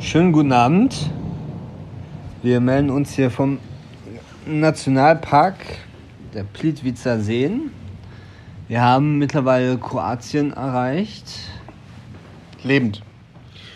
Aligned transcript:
Schönen 0.00 0.30
guten 0.30 0.52
Abend. 0.52 1.10
Wir 2.42 2.60
melden 2.60 2.88
uns 2.88 3.14
hier 3.14 3.32
vom 3.32 3.58
Nationalpark 4.46 5.56
der 6.32 6.44
Plitvicer 6.44 7.18
Seen. 7.18 7.72
Wir 8.68 8.80
haben 8.80 9.18
mittlerweile 9.18 9.76
Kroatien 9.76 10.52
erreicht. 10.52 11.24
Lebend. 12.62 13.02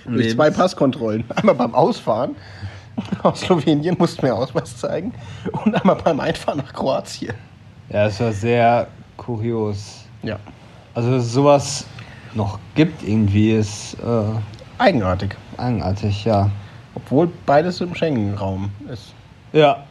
Durch 0.04 0.16
Lebend. 0.19 0.35
zwei 0.37 0.50
Passkontrollen. 0.50 1.24
Einmal 1.35 1.56
beim 1.56 1.74
Ausfahren 1.74 2.36
aus 3.24 3.40
Slowenien 3.40 3.96
mussten 3.98 4.22
wir 4.22 4.36
Ausweis 4.36 4.76
zeigen 4.76 5.12
und 5.64 5.74
einmal 5.74 5.96
beim 5.96 6.20
Einfahren 6.20 6.58
nach 6.58 6.72
Kroatien. 6.72 7.34
Ja, 7.88 8.06
es 8.06 8.20
war 8.20 8.32
sehr 8.32 8.86
kurios. 9.16 10.04
Ja. 10.22 10.38
Also, 10.94 11.10
dass 11.10 11.24
es 11.24 11.32
sowas 11.32 11.84
noch 12.32 12.60
gibt 12.76 13.02
irgendwie, 13.02 13.52
ist 13.52 13.94
äh, 13.94 14.22
Eigenartig. 14.83 15.37
eigenartig, 15.58 16.24
ja. 16.24 16.51
Obwohl 16.96 17.30
beides 17.46 17.80
im 17.80 17.95
Schengen-Raum 17.95 18.70
ist. 18.92 19.14
Ja. 19.52 19.84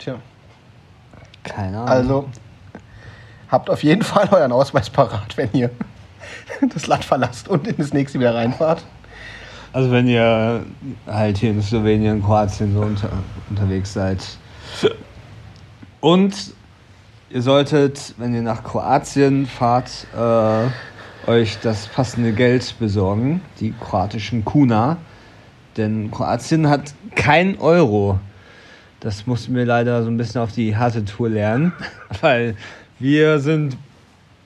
Tja. 0.00 0.16
Keine 1.44 1.78
Ahnung. 1.78 1.88
Also 1.88 2.28
habt 3.48 3.70
auf 3.70 3.84
jeden 3.84 4.02
Fall 4.02 4.28
euren 4.32 4.50
Ausweis 4.50 4.90
parat, 4.90 5.36
wenn 5.36 5.48
ihr 5.52 5.70
das 6.74 6.88
Land 6.88 7.04
verlasst 7.04 7.46
und 7.46 7.68
in 7.68 7.76
das 7.76 7.92
nächste 7.92 8.18
wieder 8.18 8.34
reinfahrt. 8.34 8.84
Also 9.72 9.92
wenn 9.92 10.08
ihr 10.08 10.66
halt 11.06 11.38
hier 11.38 11.50
in 11.50 11.62
Slowenien, 11.62 12.24
Kroatien 12.24 12.74
so 12.74 12.80
unter, 12.80 13.10
unterwegs 13.48 13.92
seid. 13.92 14.18
Und 16.00 16.52
ihr 17.30 17.42
solltet, 17.42 18.12
wenn 18.18 18.34
ihr 18.34 18.42
nach 18.42 18.64
Kroatien 18.64 19.46
fahrt, 19.46 20.08
äh, 20.16 20.66
euch 21.30 21.58
das 21.62 21.86
passende 21.86 22.32
Geld 22.32 22.74
besorgen, 22.80 23.40
die 23.60 23.72
kroatischen 23.78 24.44
Kuna. 24.44 24.96
Denn 25.76 26.10
Kroatien 26.10 26.68
hat 26.68 26.92
kein 27.14 27.58
Euro. 27.60 28.18
Das 28.98 29.28
mussten 29.28 29.54
wir 29.54 29.64
leider 29.64 30.02
so 30.02 30.10
ein 30.10 30.16
bisschen 30.16 30.40
auf 30.40 30.50
die 30.50 30.76
harte 30.76 31.04
Tour 31.04 31.28
lernen, 31.28 31.72
weil 32.20 32.56
wir 32.98 33.38
sind 33.38 33.76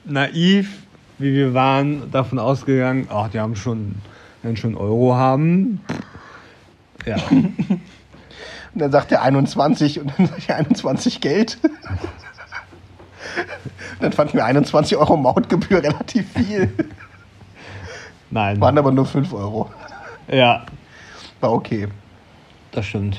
naiv, 0.05 0.83
wie 1.17 1.33
wir 1.33 1.55
waren, 1.55 2.11
davon 2.11 2.37
ausgegangen, 2.37 3.07
ach, 3.09 3.29
die 3.29 3.39
haben 3.39 3.55
schon, 3.55 3.95
wenn 4.43 4.55
schon 4.55 4.75
Euro 4.75 5.15
haben. 5.15 5.81
Ja, 7.05 7.17
Und 8.75 8.81
dann 8.81 8.91
sagt 8.91 9.13
er 9.13 9.21
21 9.21 10.01
und 10.01 10.11
dann 10.17 10.27
sag 10.27 10.37
ich 10.37 10.53
21 10.53 11.21
Geld. 11.21 11.57
dann 13.99 14.11
fanden 14.11 14.33
wir 14.33 14.45
21 14.45 14.97
Euro 14.97 15.17
Mautgebühr 15.17 15.81
relativ 15.83 16.31
viel. 16.33 16.71
nein. 18.31 18.59
Waren 18.61 18.77
aber 18.77 18.91
nur 18.91 19.05
5 19.05 19.33
Euro. 19.33 19.69
Ja, 20.31 20.65
War 21.41 21.51
okay. 21.51 21.87
das 22.71 22.85
stimmt. 22.85 23.17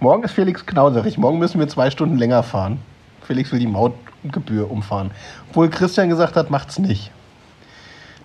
Morgen 0.00 0.22
ist 0.24 0.32
Felix 0.32 0.66
knauserig. 0.66 1.16
Morgen 1.18 1.38
müssen 1.38 1.58
wir 1.60 1.68
zwei 1.68 1.90
Stunden 1.90 2.16
länger 2.18 2.42
fahren. 2.42 2.78
Felix 3.22 3.52
will 3.52 3.58
die 3.60 3.66
Mautgebühr 3.66 4.70
umfahren. 4.70 5.10
Obwohl 5.48 5.70
Christian 5.70 6.08
gesagt 6.08 6.36
hat, 6.36 6.50
macht's 6.50 6.78
nicht. 6.78 7.10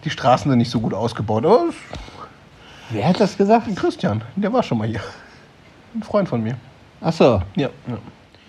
Die 0.03 0.09
Straßen 0.09 0.49
sind 0.49 0.57
nicht 0.57 0.71
so 0.71 0.79
gut 0.81 0.93
ausgebaut. 0.93 1.45
Aber 1.45 1.65
Wer 2.89 3.07
hat 3.07 3.19
das 3.19 3.37
gesagt? 3.37 3.67
Christian, 3.75 4.23
der 4.35 4.51
war 4.51 4.63
schon 4.63 4.79
mal 4.79 4.87
hier. 4.87 5.01
Ein 5.93 6.03
Freund 6.03 6.27
von 6.27 6.41
mir. 6.41 6.55
Achso, 7.01 7.41
Ja. 7.55 7.69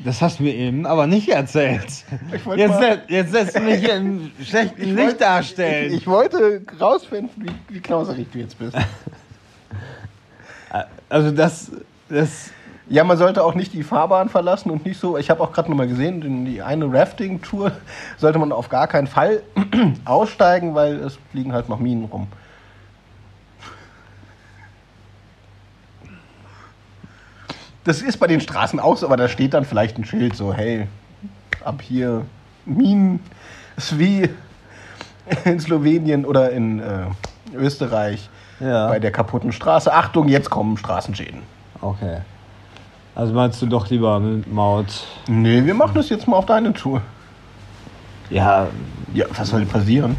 Das 0.05 0.23
hast 0.23 0.39
du 0.39 0.45
mir 0.45 0.55
eben 0.55 0.87
aber 0.87 1.07
nicht 1.07 1.29
erzählt. 1.29 2.05
Jetzt, 2.57 2.81
mal- 2.81 3.03
jetzt 3.09 3.33
lässt 3.33 3.57
du 3.57 3.61
mich 3.61 3.81
hier 3.81 3.97
im 3.97 4.31
schlechten 4.45 4.83
Licht 4.83 4.97
wollte- 4.99 5.17
darstellen. 5.19 5.91
Ich, 5.93 6.01
ich 6.03 6.07
wollte 6.07 6.63
rausfinden, 6.81 7.31
wie, 7.69 7.75
wie 7.75 7.81
knauserig 7.81 8.27
du 8.33 8.39
jetzt 8.39 8.59
bist. 8.59 8.77
also 11.09 11.31
das, 11.31 11.71
das, 12.09 12.51
Ja, 12.89 13.05
man 13.05 13.17
sollte 13.19 13.45
auch 13.45 13.55
nicht 13.55 13.73
die 13.73 13.83
Fahrbahn 13.83 14.29
verlassen 14.29 14.71
und 14.71 14.85
nicht 14.85 14.99
so. 14.99 15.17
Ich 15.19 15.31
habe 15.31 15.43
auch 15.43 15.53
gerade 15.53 15.71
nochmal 15.71 15.89
gesehen, 15.89 16.23
in 16.23 16.45
die 16.45 16.63
eine 16.63 16.93
Rafting-Tour 16.93 17.73
sollte 18.17 18.39
man 18.39 18.53
auf 18.53 18.69
gar 18.69 18.87
keinen 18.89 19.07
Fall 19.07 19.43
aussteigen, 20.05 20.75
weil 20.75 20.97
es 20.97 21.19
fliegen 21.31 21.53
halt 21.53 21.69
noch 21.69 21.79
Minen 21.79 22.07
rum. 22.07 22.27
Das 27.91 28.03
ist 28.03 28.19
bei 28.19 28.29
den 28.29 28.41
Straßen 28.41 28.79
auch 28.79 28.97
so, 28.97 29.07
aber 29.07 29.17
da 29.17 29.27
steht 29.27 29.53
dann 29.53 29.65
vielleicht 29.65 29.99
ein 29.99 30.05
Schild 30.05 30.37
so, 30.37 30.55
hey, 30.55 30.87
ab 31.65 31.83
hier 31.83 32.25
Minen 32.65 33.19
ist 33.77 33.99
wie 33.99 34.31
in 35.45 35.59
Slowenien 35.59 36.25
oder 36.25 36.53
in 36.53 36.79
äh, 36.79 37.07
Österreich 37.53 38.31
ja. 38.61 38.87
bei 38.87 39.01
der 39.01 39.11
kaputten 39.11 39.51
Straße. 39.51 39.93
Achtung, 39.93 40.29
jetzt 40.29 40.51
kommen 40.51 40.77
Straßenschäden. 40.77 41.41
Okay. 41.81 42.19
Also 43.17 43.35
meinst 43.35 43.61
du 43.61 43.67
doch 43.67 43.91
lieber 43.91 44.21
mit 44.21 44.47
Maut? 44.53 45.09
Nee, 45.27 45.65
wir 45.65 45.75
machen 45.75 45.95
das 45.97 46.11
jetzt 46.11 46.29
mal 46.29 46.37
auf 46.37 46.47
deine 46.47 46.73
Tour. 46.73 47.03
Ja, 48.31 48.69
Ja, 49.13 49.27
was 49.37 49.49
soll 49.49 49.67
passieren? 49.67 50.17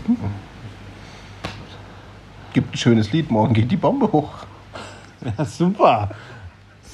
Gibt 2.51 2.73
ein 2.73 2.77
schönes 2.77 3.13
Lied, 3.13 3.31
morgen 3.31 3.53
geht 3.53 3.71
die 3.71 3.77
Bombe 3.77 4.11
hoch. 4.11 4.33
ja 5.38 5.45
super. 5.45 6.09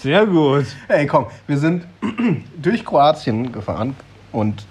Sehr 0.02 0.26
gut. 0.28 0.66
Ey, 0.88 1.08
komm, 1.08 1.26
wir 1.48 1.58
sind 1.58 1.86
durch 2.62 2.86
Kroatien 2.86 3.52
gefahren 3.52 3.96
und 4.32 4.66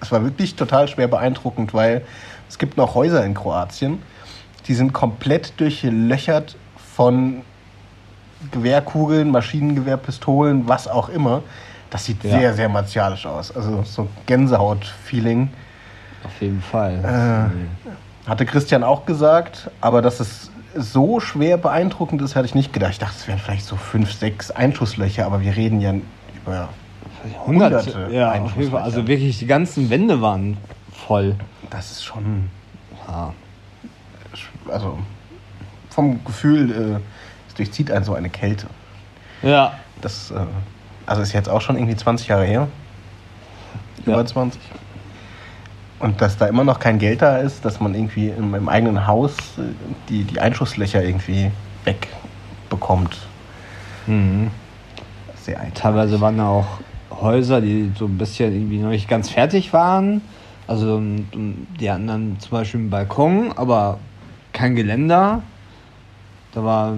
es 0.00 0.12
war 0.12 0.22
wirklich 0.22 0.56
total 0.56 0.88
schwer 0.88 1.08
beeindruckend, 1.08 1.72
weil 1.72 2.02
es 2.48 2.58
gibt 2.58 2.76
noch 2.76 2.94
Häuser 2.94 3.24
in 3.24 3.34
Kroatien, 3.34 4.02
die 4.66 4.74
sind 4.74 4.92
komplett 4.92 5.58
durchlöchert 5.58 6.56
von 6.94 7.42
Gewehrkugeln, 8.52 9.30
Maschinengewehrpistolen, 9.30 10.68
was 10.68 10.86
auch 10.86 11.08
immer. 11.08 11.42
Das 11.90 12.04
sieht 12.04 12.22
Ja. 12.22 12.38
sehr, 12.38 12.54
sehr 12.54 12.68
martialisch 12.68 13.24
aus. 13.24 13.54
Also 13.56 13.82
so 13.84 14.08
Gänsehaut-Feeling. 14.26 15.48
Auf 16.24 16.40
jeden 16.42 16.60
Fall. 16.60 17.50
Hatte 18.26 18.44
Christian 18.44 18.84
auch 18.84 19.06
gesagt, 19.06 19.70
aber 19.80 20.02
dass 20.02 20.20
es 20.20 20.50
so 20.74 21.20
schwer 21.20 21.56
beeindruckend 21.56 22.22
ist, 22.22 22.36
hatte 22.36 22.46
ich 22.46 22.54
nicht 22.54 22.72
gedacht. 22.72 22.92
Ich 22.92 22.98
dachte, 22.98 23.14
es 23.16 23.28
wären 23.28 23.38
vielleicht 23.38 23.64
so 23.64 23.76
fünf, 23.76 24.12
sechs 24.12 24.50
Einschusslöcher, 24.50 25.26
aber 25.26 25.40
wir 25.40 25.56
reden 25.56 25.80
ja 25.80 25.94
über. 26.34 26.68
Hunderte. 27.46 27.94
Hunderte 27.94 28.14
Ja, 28.14 28.34
jeden 28.56 28.70
Fall. 28.70 28.82
Also 28.82 29.06
wirklich, 29.06 29.38
die 29.38 29.46
ganzen 29.46 29.90
Wände 29.90 30.20
waren 30.20 30.56
voll. 30.92 31.34
Das 31.70 31.90
ist 31.90 32.04
schon. 32.04 32.48
Ja. 33.06 33.32
Also 34.70 34.98
vom 35.90 36.22
Gefühl, 36.24 36.70
äh, 36.70 37.00
es 37.48 37.54
durchzieht 37.54 37.90
einen 37.90 38.04
so 38.04 38.14
eine 38.14 38.30
Kälte. 38.30 38.66
Ja. 39.42 39.72
Das 40.00 40.30
äh, 40.30 40.34
also 41.06 41.22
ist 41.22 41.32
jetzt 41.32 41.48
auch 41.48 41.60
schon 41.60 41.76
irgendwie 41.76 41.96
20 41.96 42.28
Jahre 42.28 42.44
her. 42.44 42.68
Ja. 44.06 44.12
Über 44.12 44.26
20. 44.26 44.60
Und 45.98 46.20
dass 46.20 46.36
da 46.36 46.46
immer 46.46 46.64
noch 46.64 46.78
kein 46.78 46.98
Geld 46.98 47.22
da 47.22 47.38
ist, 47.38 47.64
dass 47.64 47.80
man 47.80 47.94
irgendwie 47.94 48.28
im, 48.28 48.54
im 48.54 48.68
eigenen 48.68 49.06
Haus 49.06 49.32
äh, 49.58 49.62
die, 50.08 50.24
die 50.24 50.40
Einschusslöcher 50.40 51.02
irgendwie 51.02 51.50
wegbekommt. 51.84 53.18
Mhm. 54.06 54.50
Sehr 55.42 55.60
einfach. 55.60 55.80
Teilweise 55.80 56.20
waren 56.20 56.38
da 56.38 56.48
auch 56.48 56.66
Häuser, 57.10 57.60
die 57.60 57.90
so 57.98 58.04
ein 58.04 58.16
bisschen 58.16 58.52
irgendwie 58.52 58.78
noch 58.78 58.90
nicht 58.90 59.08
ganz 59.08 59.28
fertig 59.28 59.72
waren. 59.72 60.20
Also 60.66 61.00
die 61.80 61.90
hatten 61.90 62.06
dann 62.06 62.36
zum 62.40 62.50
Beispiel 62.50 62.80
einen 62.80 62.90
Balkon, 62.90 63.52
aber 63.56 63.98
kein 64.52 64.76
Geländer. 64.76 65.42
Da 66.52 66.62
war 66.62 66.94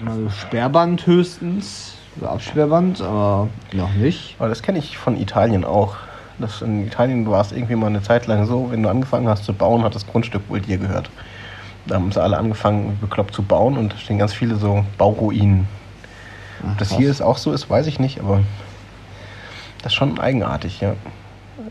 mal 0.00 0.30
Sperrband 0.30 1.06
höchstens, 1.06 1.94
oder 2.20 2.30
Absperrband, 2.30 3.00
aber 3.00 3.48
noch 3.72 3.92
nicht. 3.94 4.36
Aber 4.38 4.48
das 4.48 4.62
kenne 4.62 4.78
ich 4.78 4.96
von 4.96 5.16
Italien 5.16 5.64
auch. 5.64 5.96
Das 6.38 6.62
in 6.62 6.86
Italien 6.86 7.28
war 7.28 7.40
es 7.40 7.52
irgendwie 7.52 7.74
mal 7.74 7.88
eine 7.88 8.02
Zeit 8.02 8.26
lang 8.26 8.46
so, 8.46 8.70
wenn 8.70 8.82
du 8.82 8.88
angefangen 8.88 9.28
hast 9.28 9.44
zu 9.44 9.52
bauen, 9.52 9.82
hat 9.82 9.94
das 9.94 10.06
Grundstück 10.06 10.42
wohl 10.48 10.60
dir 10.60 10.78
gehört. 10.78 11.10
Da 11.86 11.96
haben 11.96 12.12
sie 12.12 12.22
alle 12.22 12.36
angefangen, 12.36 12.98
bekloppt 13.00 13.34
zu 13.34 13.42
bauen 13.42 13.76
und 13.76 13.92
da 13.92 13.96
stehen 13.96 14.18
ganz 14.18 14.32
viele 14.32 14.56
so 14.56 14.84
Bauruinen. 14.98 15.66
Ach, 16.62 16.72
Ob 16.72 16.78
das 16.78 16.92
hier 16.92 17.10
ist 17.10 17.22
auch 17.22 17.38
so 17.38 17.52
ist, 17.52 17.68
weiß 17.68 17.86
ich 17.86 17.98
nicht, 17.98 18.20
aber 18.20 18.40
das 19.82 19.92
ist 19.92 19.96
schon 19.96 20.18
eigenartig, 20.20 20.80
ja. 20.80 20.94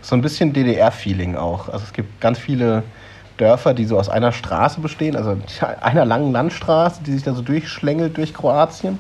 So 0.02 0.16
ein 0.16 0.22
bisschen 0.22 0.54
DDR-Feeling 0.54 1.36
auch. 1.36 1.70
Also 1.70 1.86
es 1.86 1.94
gibt 1.94 2.20
ganz 2.20 2.40
viele 2.40 2.84
Dörfer, 3.38 3.74
die 3.74 3.86
so 3.86 3.98
aus 3.98 4.10
einer 4.10 4.32
Straße 4.32 4.82
bestehen, 4.82 5.16
also 5.16 5.38
einer 5.82 6.06
langen 6.06 6.32
Landstraße, 6.32 7.04
die 7.04 7.14
sich 7.14 7.24
da 7.24 7.34
so 7.34 7.42
durchschlängelt 7.42 8.18
durch 8.18 8.34
Kroatien. 8.34 9.00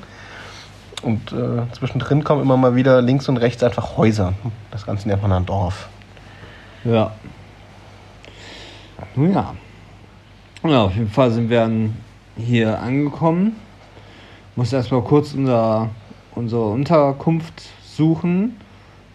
Und 1.03 1.31
äh, 1.31 1.71
zwischendrin 1.73 2.23
kommen 2.23 2.41
immer 2.41 2.57
mal 2.57 2.75
wieder 2.75 3.01
links 3.01 3.29
und 3.29 3.37
rechts 3.37 3.63
einfach 3.63 3.97
Häuser. 3.97 4.33
Das 4.71 4.85
Ganze 4.85 5.07
nennt 5.07 5.21
man 5.21 5.31
dann 5.31 5.45
Dorf. 5.45 5.89
Ja. 6.83 7.11
Nun 9.15 9.33
ja. 9.33 9.53
Ja, 10.63 10.83
auf 10.83 10.95
jeden 10.95 11.09
Fall 11.09 11.31
sind 11.31 11.49
wir 11.49 11.61
dann 11.61 11.95
hier 12.35 12.79
angekommen. 12.81 13.55
Muss 14.55 14.73
erstmal 14.73 15.01
kurz 15.01 15.33
unser, 15.33 15.89
unsere 16.33 16.65
Unterkunft 16.65 17.63
suchen. 17.83 18.59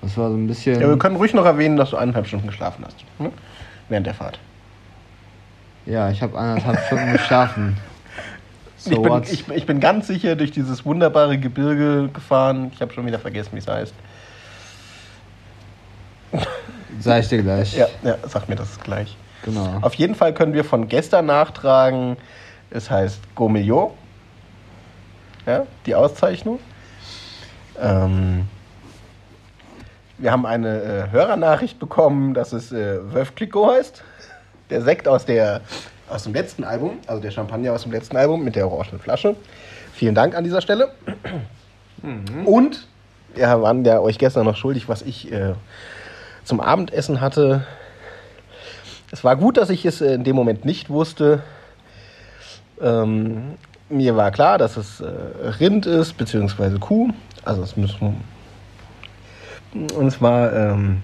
Das 0.01 0.17
war 0.17 0.31
so 0.31 0.37
ein 0.37 0.47
bisschen. 0.47 0.81
Ja, 0.81 0.89
wir 0.89 0.99
können 0.99 1.17
ruhig 1.17 1.35
noch 1.35 1.45
erwähnen, 1.45 1.77
dass 1.77 1.91
du 1.91 1.97
eineinhalb 1.97 2.27
Stunden 2.27 2.47
geschlafen 2.47 2.85
hast. 2.85 2.97
Ne? 3.19 3.33
Während 3.89 4.07
der 4.07 4.15
Fahrt. 4.15 4.39
Ja, 5.87 6.11
ich 6.11 6.23
habe 6.23 6.39
anderthalb 6.39 6.79
Stunden 6.87 7.13
geschlafen. 7.13 7.77
So 8.85 8.91
ich, 8.91 9.01
bin, 9.01 9.23
ich, 9.23 9.49
ich 9.49 9.67
bin 9.67 9.79
ganz 9.79 10.09
sicher 10.09 10.35
durch 10.35 10.51
dieses 10.51 10.85
wunderbare 10.85 11.39
Gebirge 11.39 12.09
gefahren. 12.13 12.73
Ich 12.75 12.81
habe 12.81 12.93
schon 12.93 13.07
wieder 13.07 13.21
vergessen, 13.21 13.51
wie 13.53 13.59
es 13.59 13.69
heißt. 13.69 13.95
Sag 16.99 17.21
ich 17.21 17.29
dir 17.29 17.43
gleich. 17.43 17.77
Ja, 17.77 17.87
ja, 18.03 18.17
sag 18.27 18.49
mir 18.49 18.57
das 18.57 18.81
gleich. 18.81 19.17
Genau. 19.45 19.79
Auf 19.83 19.95
jeden 19.95 20.17
Fall 20.17 20.35
können 20.35 20.53
wir 20.53 20.65
von 20.65 20.89
gestern 20.89 21.27
nachtragen, 21.27 22.17
es 22.71 22.91
heißt 22.91 23.21
Gomillot. 23.37 23.93
Ja, 25.47 25.67
die 25.87 25.95
Auszeichnung. 25.95 26.59
Ähm, 27.81 28.49
wir 30.19 30.33
haben 30.33 30.45
eine 30.45 30.83
äh, 30.83 31.11
Hörernachricht 31.13 31.79
bekommen, 31.79 32.35
dass 32.35 32.53
es 32.53 32.73
äh, 32.73 32.99
Veuve 33.13 33.33
Clicquot 33.33 33.75
heißt. 33.75 34.05
Der 34.71 34.83
Sekt 34.83 35.07
aus, 35.07 35.25
der, 35.25 35.61
aus 36.13 36.25
dem 36.25 36.35
letzten 36.35 36.65
Album, 36.65 36.99
also 37.07 37.21
der 37.21 37.31
Champagner 37.31 37.73
aus 37.73 37.83
dem 37.83 37.93
letzten 37.93 38.17
Album 38.17 38.45
mit 38.45 38.57
der 38.57 38.71
orangenen 38.71 39.01
Flasche. 39.01 39.37
Vielen 39.95 40.15
Dank 40.15 40.35
an 40.35 40.45
dieser 40.45 40.61
Stelle. 40.61 40.93
Und 42.45 42.87
wir 43.35 43.63
waren 43.63 43.85
ja 43.85 44.01
euch 44.01 44.19
gestern 44.19 44.45
noch 44.45 44.57
schuldig, 44.57 44.89
was 44.89 45.03
ich 45.03 45.33
äh, 45.33 45.55
zum 46.45 46.61
Abendessen 46.61 47.21
hatte. 47.21 47.65
Es 49.11 49.25
war 49.25 49.37
gut, 49.37 49.57
dass 49.57 49.71
ich 49.71 49.85
es 49.85 50.01
äh, 50.01 50.15
in 50.15 50.25
dem 50.25 50.37
Moment 50.37 50.65
nicht 50.65 50.91
wusste. 50.91 51.43
Ähm, 52.81 53.57
mir 53.89 54.17
war 54.17 54.31
klar, 54.31 54.59
dass 54.59 54.77
es 54.77 55.01
äh, 55.01 55.07
Rind 55.61 55.87
ist, 55.87 56.17
beziehungsweise 56.17 56.79
Kuh. 56.79 57.11
Also 57.45 57.63
es 57.63 57.77
müssen. 57.77 58.23
Und 59.75 60.07
es 60.07 60.21
war 60.21 60.53
ähm, 60.53 61.03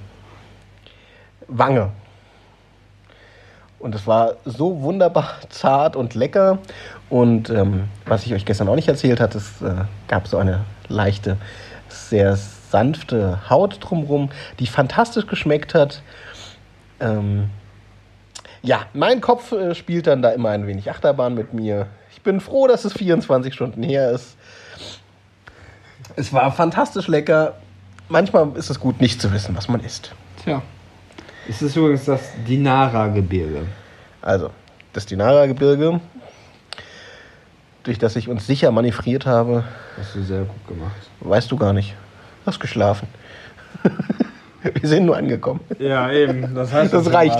Wange. 1.47 1.91
Und 3.79 3.95
es 3.95 4.07
war 4.07 4.35
so 4.45 4.83
wunderbar 4.83 5.37
zart 5.51 5.97
und 5.97 6.15
lecker. 6.15 6.59
Und 7.11 7.51
ähm, 7.51 7.85
was 8.07 8.27
ich 8.27 8.35
euch 8.35 8.45
gestern 8.45 8.69
auch 8.69 8.75
nicht 8.75 8.89
erzählt 8.89 9.21
hatte, 9.21 9.39
es 9.39 9.63
äh, 9.63 9.85
gab 10.09 10.29
so 10.29 10.37
eine 10.37 10.65
leichte, 10.89 11.37
sehr 11.89 12.37
sanfte 12.37 13.49
Haut 13.49 13.79
drumherum, 13.81 14.31
die 14.59 14.67
fantastisch 14.67 15.27
geschmeckt 15.27 15.75
hat. 15.75 16.03
Ähm, 17.01 17.51
ja, 18.63 18.83
mein 18.93 19.21
Kopf 19.21 19.53
äh, 19.53 19.75
spielt 19.75 20.07
dann 20.07 20.23
da 20.23 20.31
immer 20.31 20.51
ein 20.51 20.67
wenig 20.67 20.91
Achterbahn 20.91 21.35
mit 21.35 21.55
mir. 21.55 21.87
Ich 22.13 22.23
bin 22.23 22.41
froh, 22.41 22.67
dass 22.67 22.85
es 22.85 22.93
24 22.93 23.55
Stunden 23.55 23.83
her 23.83 24.11
ist. 24.11 24.37
Es 26.17 26.33
war 26.33 26.51
fantastisch 26.53 27.07
lecker. 27.07 27.55
Manchmal 28.09 28.57
ist 28.57 28.71
es 28.71 28.81
gut, 28.81 29.01
nicht 29.01 29.21
zu 29.21 29.33
wissen, 29.33 29.57
was 29.57 29.69
man 29.69 29.81
isst. 29.81 30.13
Tja. 30.43 30.63
Es 31.49 31.63
ist 31.63 31.77
übrigens 31.77 32.05
das 32.05 32.21
Dinara-Gebirge. 32.47 33.63
Also, 34.21 34.51
das 34.93 35.07
Dinara-Gebirge, 35.07 36.01
durch 37.85 37.99
das 37.99 38.17
ich 38.17 38.29
uns 38.29 38.47
sicher 38.47 38.71
manövriert 38.71 39.25
habe, 39.27 39.65
Hast 39.99 40.15
du 40.15 40.23
sehr 40.23 40.43
gut 40.43 40.69
gemacht. 40.69 40.97
weißt 41.21 41.51
du 41.51 41.57
gar 41.57 41.73
nicht. 41.73 41.95
Du 42.45 42.47
hast 42.51 42.61
geschlafen. 42.61 43.09
Wir 44.63 44.89
sind 44.89 45.07
nur 45.07 45.17
angekommen. 45.17 45.61
Ja, 45.79 46.11
eben. 46.11 46.55
Das 46.55 46.73
heißt, 46.73 46.93
Das 46.93 47.11
reicht. 47.13 47.39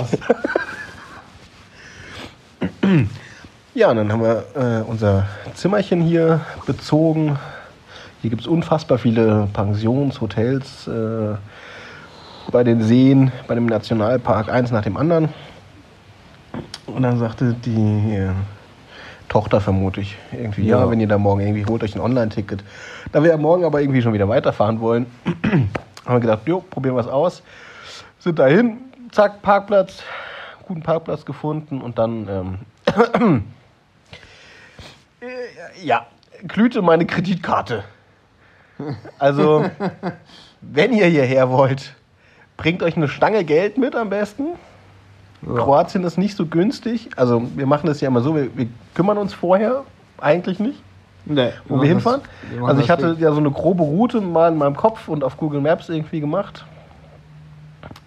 Ja, 3.75 3.91
und 3.91 3.97
dann 3.97 4.11
haben 4.11 4.21
wir 4.23 4.45
äh, 4.55 4.81
unser 4.89 5.27
Zimmerchen 5.53 6.01
hier 6.01 6.41
bezogen. 6.65 7.37
Hier 8.21 8.29
gibt 8.29 8.41
es 8.41 8.47
unfassbar 8.47 8.97
viele 8.97 9.47
Pensions, 9.53 10.21
Hotels 10.21 10.87
äh, 10.87 11.35
bei 12.51 12.63
den 12.63 12.81
Seen, 12.81 13.31
bei 13.47 13.55
dem 13.55 13.65
Nationalpark, 13.65 14.49
eins 14.49 14.71
nach 14.71 14.83
dem 14.83 14.97
anderen. 14.97 15.29
Und 16.87 17.03
dann 17.03 17.19
sagte 17.19 17.53
die 17.53 18.15
äh, 18.15 18.29
Tochter 19.27 19.61
vermutlich 19.61 20.17
irgendwie, 20.31 20.65
ja. 20.65 20.79
Ja. 20.79 20.89
wenn 20.89 20.99
ihr 20.99 21.07
da 21.07 21.17
morgen 21.17 21.41
irgendwie 21.41 21.65
holt 21.65 21.83
euch 21.83 21.95
ein 21.95 22.01
Online-Ticket. 22.01 22.63
Da 23.11 23.23
wir 23.23 23.29
ja 23.29 23.37
morgen 23.37 23.63
aber 23.63 23.81
irgendwie 23.81 24.01
schon 24.01 24.13
wieder 24.13 24.27
weiterfahren 24.27 24.79
wollen, 24.81 25.05
haben 26.05 26.15
wir 26.15 26.19
gedacht, 26.19 26.41
jo, 26.45 26.61
probieren 26.61 26.95
wir 26.95 27.01
es 27.01 27.07
aus. 27.07 27.43
Sind 28.17 28.39
dahin, 28.39 28.77
zack, 29.11 29.41
Parkplatz, 29.41 30.03
guten 30.67 30.81
Parkplatz 30.81 31.25
gefunden 31.25 31.81
und 31.81 31.99
dann, 31.99 32.27
ähm, 32.27 33.43
äh, 35.21 35.85
ja, 35.85 36.07
glühte 36.47 36.81
meine 36.81 37.05
Kreditkarte. 37.05 37.83
Also, 39.19 39.69
wenn 40.61 40.93
ihr 40.93 41.05
hierher 41.05 41.49
wollt, 41.49 41.93
bringt 42.59 42.83
euch 42.83 42.95
eine 42.95 43.07
Stange 43.07 43.43
Geld 43.43 43.79
mit 43.79 43.95
am 43.95 44.11
besten. 44.11 44.49
Kroatien 45.43 46.03
ist 46.03 46.17
nicht 46.17 46.35
so 46.35 46.45
günstig. 46.45 47.09
Also, 47.15 47.41
wir 47.55 47.65
machen 47.65 47.87
das 47.87 48.01
ja 48.01 48.09
immer 48.09 48.21
so, 48.21 48.35
wir, 48.35 48.55
wir 48.55 48.67
kümmern 48.93 49.17
uns 49.17 49.33
vorher 49.33 49.83
eigentlich 50.19 50.59
nicht 50.59 50.83
Nee, 51.25 51.53
wo 51.67 51.81
wir 51.81 51.87
hinfahren. 51.87 52.21
Also 52.65 52.81
ich 52.81 52.89
hatte 52.89 53.15
ja 53.19 53.31
so 53.31 53.37
eine 53.37 53.51
grobe 53.51 53.83
Route 53.83 54.19
mal 54.19 54.51
in 54.51 54.57
meinem 54.57 54.75
Kopf 54.75 55.07
und 55.07 55.23
auf 55.23 55.37
Google 55.37 55.61
Maps 55.61 55.87
irgendwie 55.87 56.19
gemacht. 56.19 56.65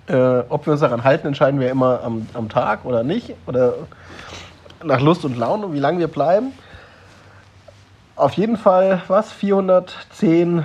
Äh, 0.08 0.40
ob 0.48 0.66
wir 0.66 0.72
uns 0.72 0.80
daran 0.80 1.04
halten, 1.04 1.28
entscheiden 1.28 1.60
wir 1.60 1.70
immer 1.70 2.00
am, 2.02 2.26
am 2.34 2.48
Tag 2.48 2.84
oder 2.84 3.04
nicht. 3.04 3.34
Oder 3.46 3.74
nach 4.82 5.00
Lust 5.00 5.24
und 5.24 5.36
Laune, 5.36 5.72
wie 5.72 5.78
lange 5.78 6.00
wir 6.00 6.08
bleiben. 6.08 6.52
Auf 8.16 8.32
jeden 8.32 8.56
Fall, 8.56 9.00
was? 9.06 9.30
410 9.30 10.64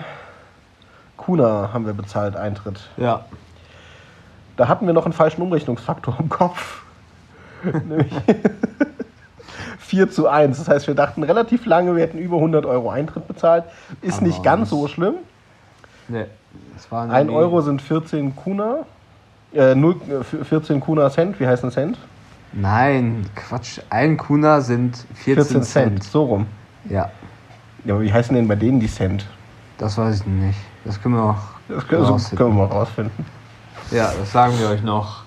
Kuna 1.15 1.69
haben 1.73 1.85
wir 1.85 1.93
bezahlt, 1.93 2.35
Eintritt. 2.35 2.79
Ja. 2.97 3.25
Da 4.57 4.67
hatten 4.67 4.85
wir 4.87 4.93
noch 4.93 5.05
einen 5.05 5.13
falschen 5.13 5.41
Umrechnungsfaktor 5.41 6.17
im 6.19 6.29
Kopf. 6.29 6.81
Nämlich 7.63 8.11
4 9.79 10.09
zu 10.11 10.27
1. 10.27 10.57
Das 10.57 10.67
heißt, 10.67 10.87
wir 10.87 10.95
dachten 10.95 11.23
relativ 11.23 11.65
lange, 11.65 11.95
wir 11.95 12.03
hätten 12.03 12.17
über 12.17 12.37
100 12.37 12.65
Euro 12.65 12.89
Eintritt 12.89 13.27
bezahlt. 13.27 13.63
Ist 14.01 14.17
Aber 14.17 14.27
nicht 14.27 14.43
ganz 14.43 14.69
so 14.69 14.87
schlimm. 14.87 15.15
Nee. 16.07 16.25
Es 16.75 16.91
waren 16.91 17.11
1 17.11 17.27
irgendwie- 17.27 17.35
Euro 17.37 17.61
sind 17.61 17.81
14 17.81 18.35
Kuna. 18.35 18.79
Äh, 19.53 19.75
0, 19.75 19.95
äh, 20.41 20.43
14 20.43 20.79
Kuna 20.79 21.09
Cent. 21.09 21.39
Wie 21.39 21.47
heißt 21.47 21.63
ein 21.63 21.71
Cent? 21.71 21.97
Nein, 22.53 23.25
Quatsch. 23.35 23.79
Ein 23.89 24.17
Kuna 24.17 24.61
sind 24.61 25.05
14, 25.15 25.63
Cent. 25.63 26.03
So 26.03 26.23
rum. 26.23 26.47
Ja, 26.89 27.11
Ja, 27.85 27.93
aber 27.93 28.01
wie 28.03 28.11
heißen 28.11 28.35
denn 28.35 28.47
bei 28.47 28.55
denen 28.55 28.79
die 28.79 28.87
Cent? 28.87 29.25
das 29.77 29.97
weiß 29.97 30.21
ich 30.21 30.25
nicht. 30.25 30.57
Das 30.83 30.99
können 31.01 31.15
wir 31.15 31.23
auch. 31.23 31.35
Das 31.69 31.87
können, 31.87 32.03
so 32.05 32.13
rausfinden. 32.13 32.37
können 32.37 32.57
wir 32.57 32.67
mal 32.67 32.73
rausfinden. 32.73 33.25
Ja, 33.91 34.11
das 34.17 34.31
sagen 34.31 34.57
wir 34.59 34.69
euch 34.69 34.81
noch. 34.83 35.23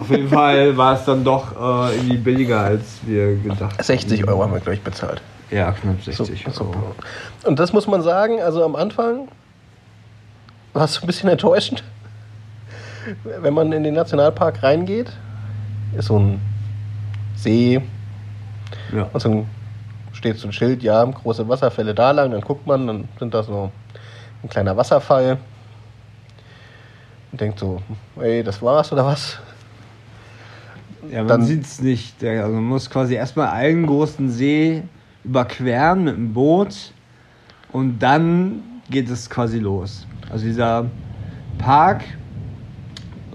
Auf 0.00 0.10
jeden 0.10 0.28
Fall 0.28 0.76
war 0.76 0.94
es 0.94 1.04
dann 1.04 1.24
doch 1.24 1.52
äh, 1.52 1.96
irgendwie 1.96 2.16
billiger, 2.18 2.60
als 2.60 2.98
wir 3.02 3.36
gedacht 3.36 3.82
60 3.82 4.26
Euro 4.28 4.42
haben 4.42 4.52
wir, 4.52 4.60
glaube 4.60 4.74
ich, 4.74 4.82
bezahlt. 4.82 5.22
Ja, 5.50 5.72
knapp 5.72 6.02
60 6.02 6.46
So, 6.52 6.64
Euro. 6.64 6.74
so. 7.42 7.48
Und 7.48 7.58
das 7.58 7.72
muss 7.72 7.86
man 7.86 8.02
sagen, 8.02 8.40
also 8.42 8.64
am 8.64 8.76
Anfang 8.76 9.28
war 10.72 10.84
es 10.84 11.00
ein 11.00 11.06
bisschen 11.06 11.28
enttäuschend. 11.30 11.84
Wenn 13.40 13.54
man 13.54 13.70
in 13.72 13.82
den 13.84 13.94
Nationalpark 13.94 14.62
reingeht, 14.62 15.12
ist 15.96 16.06
so 16.06 16.18
ein 16.18 16.40
See 17.36 17.80
Ja. 18.92 19.08
und 19.12 19.20
so 19.20 19.28
ein, 19.30 19.46
steht 20.12 20.38
so 20.38 20.48
ein 20.48 20.52
Schild, 20.52 20.82
ja, 20.82 21.04
große 21.04 21.48
Wasserfälle 21.48 21.94
da 21.94 22.10
lang, 22.10 22.30
dann 22.32 22.40
guckt 22.40 22.66
man, 22.66 22.86
dann 22.86 23.08
sind 23.18 23.32
da 23.32 23.42
so 23.42 23.70
ein 24.42 24.48
kleiner 24.48 24.76
Wasserfall 24.76 25.38
denkt 27.36 27.58
so, 27.58 27.80
ey, 28.20 28.42
das 28.42 28.60
war's 28.62 28.92
oder 28.92 29.04
was? 29.04 29.38
Ja, 31.10 31.18
man 31.18 31.28
Dann- 31.28 31.42
sieht 31.44 31.64
es 31.64 31.80
nicht. 31.80 32.22
Also 32.24 32.52
man 32.54 32.64
muss 32.64 32.88
quasi 32.88 33.14
erstmal 33.14 33.48
einen 33.48 33.86
großen 33.86 34.30
See 34.30 34.82
überqueren 35.24 36.04
mit 36.04 36.16
dem 36.16 36.32
Boot 36.32 36.92
und 37.72 37.98
dann 37.98 38.62
geht 38.90 39.10
es 39.10 39.28
quasi 39.28 39.58
los. 39.58 40.06
Also 40.30 40.46
dieser 40.46 40.86
Park 41.58 42.04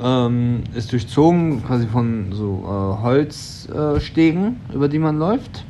ähm, 0.01 0.63
ist 0.73 0.91
durchzogen 0.91 1.63
quasi 1.65 1.87
von 1.87 2.31
so 2.31 2.63
äh, 2.63 3.03
Holzstegen, 3.03 4.59
äh, 4.69 4.75
über 4.75 4.87
die 4.87 4.99
man 4.99 5.19
läuft. 5.19 5.65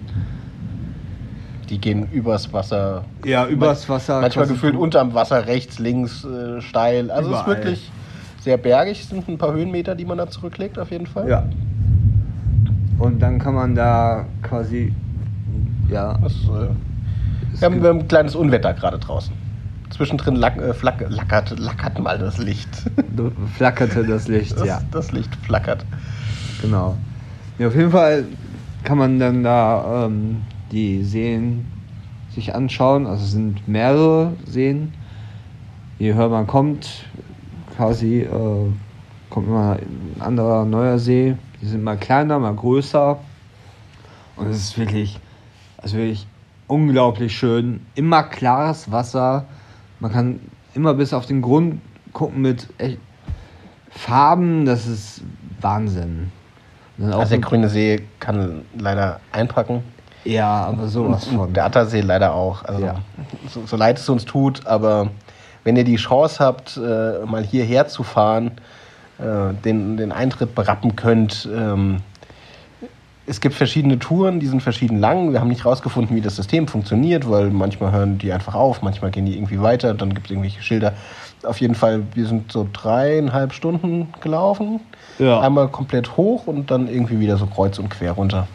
Die 1.70 1.80
gehen 1.80 2.10
übers 2.12 2.52
Wasser. 2.52 3.06
Ja, 3.24 3.46
übers 3.48 3.88
Wasser. 3.90 4.22
Manchmal 4.22 4.48
gefühlt 4.48 4.76
unterm 4.76 5.14
Wasser, 5.14 5.46
rechts, 5.46 5.78
links, 5.80 6.24
äh, 6.24 6.62
steil. 6.62 7.12
Also 7.12 7.32
es 7.32 7.40
ist 7.42 7.48
wirklich 7.48 7.92
sehr 8.50 8.58
bergig. 8.58 9.06
Sind 9.06 9.28
ein 9.28 9.38
paar 9.38 9.54
Höhenmeter, 9.54 9.94
die 9.94 10.06
man 10.06 10.18
da 10.18 10.28
zurücklegt, 10.28 10.80
auf 10.80 10.90
jeden 10.90 11.06
Fall. 11.06 11.30
Ja. 11.30 11.44
Und 12.98 13.22
dann 13.22 13.38
kann 13.38 13.54
man 13.54 13.76
da 13.76 14.26
quasi. 14.42 14.92
Ja. 15.88 16.18
Das, 16.18 16.34
äh, 16.34 16.70
wir, 17.60 17.62
haben, 17.62 17.82
wir 17.84 17.90
haben 17.90 18.00
ein 18.00 18.08
kleines 18.08 18.36
Unwetter 18.36 18.74
gerade 18.74 18.98
draußen. 18.98 19.34
Zwischendrin 19.92 20.36
lack, 20.36 20.58
äh, 20.58 20.74
flack, 20.74 21.06
lackert, 21.10 21.60
lackert 21.60 22.00
mal 22.00 22.18
das 22.18 22.40
Licht. 22.40 22.70
flackerte 23.56 24.04
das 24.04 24.28
Licht, 24.28 24.58
Das, 24.58 24.66
ja. 24.66 24.82
das 24.92 25.12
Licht 25.12 25.36
flackert. 25.44 25.86
Genau. 26.64 26.98
Ja, 27.60 27.68
auf 27.68 27.76
jeden 27.76 27.92
Fall 27.92 28.26
kann 28.84 28.98
man 28.98 29.20
dann 29.20 29.44
da 29.44 30.06
ähm, 30.06 30.42
die 30.72 31.04
Seen 31.04 31.68
sich 32.34 32.56
anschauen. 32.56 33.06
Also 33.06 33.26
es 33.26 33.32
sind 33.32 33.68
mehrere 33.68 34.34
Seen. 34.48 34.94
Je 36.00 36.16
höher 36.16 36.30
man 36.30 36.48
kommt, 36.48 37.06
quasi 37.80 38.20
äh, 38.24 38.72
kommt 39.30 39.48
immer 39.48 39.78
ein 39.78 40.16
anderer 40.20 40.66
neuer 40.66 41.00
See. 41.00 41.38
Die 41.62 41.66
sind 41.66 41.82
mal 41.82 41.96
kleiner, 41.96 42.38
mal 42.38 42.54
größer. 42.54 43.18
Und 44.36 44.48
es 44.48 44.58
ist 44.58 44.78
wirklich, 44.78 45.18
also 45.78 45.96
wirklich 45.96 46.28
unglaublich 46.68 47.38
schön. 47.38 47.86
Immer 47.96 48.24
klares 48.24 48.92
Wasser. 48.92 49.46
Man 50.02 50.12
kann 50.12 50.42
immer 50.74 50.94
bis 50.94 51.14
auf 51.14 51.26
den 51.26 51.42
Grund 51.42 51.80
gucken 52.12 52.42
mit 52.42 52.68
echt 52.80 52.98
Farben. 53.92 54.66
Das 54.66 54.86
ist 54.86 55.22
Wahnsinn. 55.62 56.34
Also 57.02 57.30
der 57.30 57.40
grüne 57.40 57.70
See 57.70 58.02
kann 58.20 58.64
leider 58.78 59.22
einpacken. 59.32 59.84
ja, 60.26 60.66
aber 60.66 60.90
sowas 60.90 61.28
von. 61.28 61.54
Der 61.54 61.64
Attersee 61.64 62.02
leider 62.02 62.34
auch. 62.34 62.66
Also 62.66 62.84
Ja. 62.84 62.96
so, 63.48 63.66
so 63.66 63.78
leid 63.78 63.98
es 64.00 64.10
uns 64.10 64.26
tut, 64.26 64.68
aber 64.68 65.12
wenn 65.64 65.76
ihr 65.76 65.84
die 65.84 65.98
Chance 65.98 66.44
habt, 66.44 66.78
äh, 66.78 67.26
mal 67.26 67.44
hierher 67.44 67.88
zu 67.88 68.04
fahren, 68.04 68.52
äh, 69.20 69.54
den, 69.64 69.98
den 69.98 70.12
Eintritt 70.12 70.56
berappen 70.56 70.96
könnt, 70.96 71.48
ähm, 71.54 72.02
es 73.30 73.42
gibt 73.42 73.54
verschiedene 73.54 74.00
Touren, 74.00 74.40
die 74.40 74.48
sind 74.48 74.64
verschieden 74.64 75.00
lang. 75.00 75.32
Wir 75.34 75.40
haben 75.40 75.50
nicht 75.50 75.64
rausgefunden, 75.64 76.16
wie 76.16 76.22
das 76.22 76.36
System 76.36 76.68
funktioniert, 76.68 77.30
weil 77.30 77.52
manchmal 77.52 77.92
hören 77.92 78.18
die 78.18 78.34
einfach 78.34 78.56
auf, 78.56 78.82
manchmal 78.82 79.12
gehen 79.12 79.28
die 79.28 79.36
irgendwie 79.36 79.62
weiter, 79.62 79.94
dann 79.94 80.16
gibt 80.16 80.26
es 80.26 80.32
irgendwelche 80.32 80.64
Schilder. 80.64 80.94
Auf 81.44 81.62
jeden 81.62 81.76
Fall, 81.76 82.02
wir 82.16 82.26
sind 82.26 82.52
so 82.52 82.68
dreieinhalb 82.74 83.54
Stunden 83.54 84.08
gelaufen. 84.20 84.80
Ja. 85.20 85.42
Einmal 85.42 85.68
komplett 85.68 86.18
hoch 86.18 86.48
und 86.48 86.72
dann 86.72 86.88
irgendwie 86.88 87.20
wieder 87.20 87.38
so 87.38 87.46
kreuz 87.46 87.78
und 87.78 87.90
quer 87.90 88.14
runter. 88.14 88.48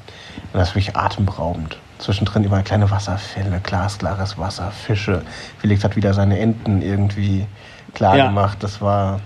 Und 0.52 0.58
das 0.58 0.70
ist 0.70 0.75
wirklich 0.75 0.96
atemberaubend. 0.96 1.78
Zwischendrin 1.98 2.44
immer 2.44 2.62
kleine 2.62 2.90
Wasserfälle, 2.90 3.60
glasklares 3.62 4.36
Wasser, 4.36 4.70
Fische. 4.70 5.22
Felix 5.58 5.84
hat 5.84 5.96
wieder 5.96 6.12
seine 6.12 6.38
Enten 6.38 6.82
irgendwie 6.82 7.46
klar 7.94 8.16
Ja. 8.16 8.26
gemacht. 8.26 8.58
Das 8.60 8.80
war. 8.80 9.20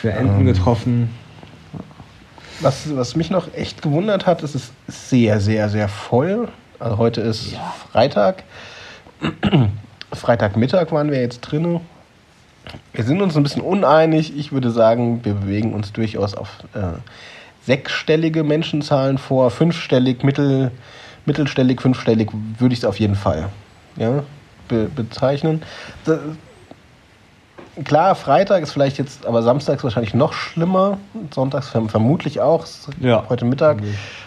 Für 0.00 0.12
Enten 0.12 0.46
getroffen. 0.46 1.10
Was, 2.60 2.94
was 2.96 3.16
mich 3.16 3.30
noch 3.30 3.52
echt 3.54 3.82
gewundert 3.82 4.26
hat, 4.26 4.42
ist 4.42 4.54
es 4.54 4.70
ist 4.86 5.10
sehr, 5.10 5.40
sehr, 5.40 5.68
sehr 5.68 5.88
voll. 5.88 6.48
Also 6.78 6.98
heute 6.98 7.20
ist 7.20 7.56
Freitag. 7.92 8.44
Freitagmittag 10.12 10.92
waren 10.92 11.10
wir 11.10 11.20
jetzt 11.20 11.40
drinnen. 11.40 11.80
Wir 12.92 13.04
sind 13.04 13.20
uns 13.22 13.36
ein 13.36 13.42
bisschen 13.42 13.62
uneinig. 13.62 14.36
Ich 14.36 14.52
würde 14.52 14.70
sagen, 14.70 15.24
wir 15.24 15.34
bewegen 15.34 15.72
uns 15.74 15.92
durchaus 15.92 16.34
auf 16.34 16.48
äh, 16.74 16.98
sechsstellige 17.64 18.44
Menschenzahlen 18.44 19.18
vor. 19.18 19.50
Fünfstellig, 19.50 20.22
mittel, 20.22 20.70
mittelstellig, 21.28 21.80
fünfstellig 21.80 22.30
würde 22.58 22.72
ich 22.72 22.80
es 22.80 22.84
auf 22.84 22.98
jeden 22.98 23.14
Fall 23.14 23.48
ja, 23.96 24.24
be 24.66 24.88
bezeichnen. 24.94 25.62
Da, 26.04 26.18
klar, 27.84 28.16
Freitag 28.16 28.64
ist 28.64 28.72
vielleicht 28.72 28.98
jetzt, 28.98 29.24
aber 29.24 29.42
samstags 29.42 29.84
wahrscheinlich 29.84 30.14
noch 30.14 30.32
schlimmer. 30.32 30.98
Sonntags 31.32 31.68
verm- 31.68 31.88
vermutlich 31.88 32.40
auch. 32.40 32.66
Ja. 33.00 33.24
Heute 33.28 33.44
Mittag 33.44 33.78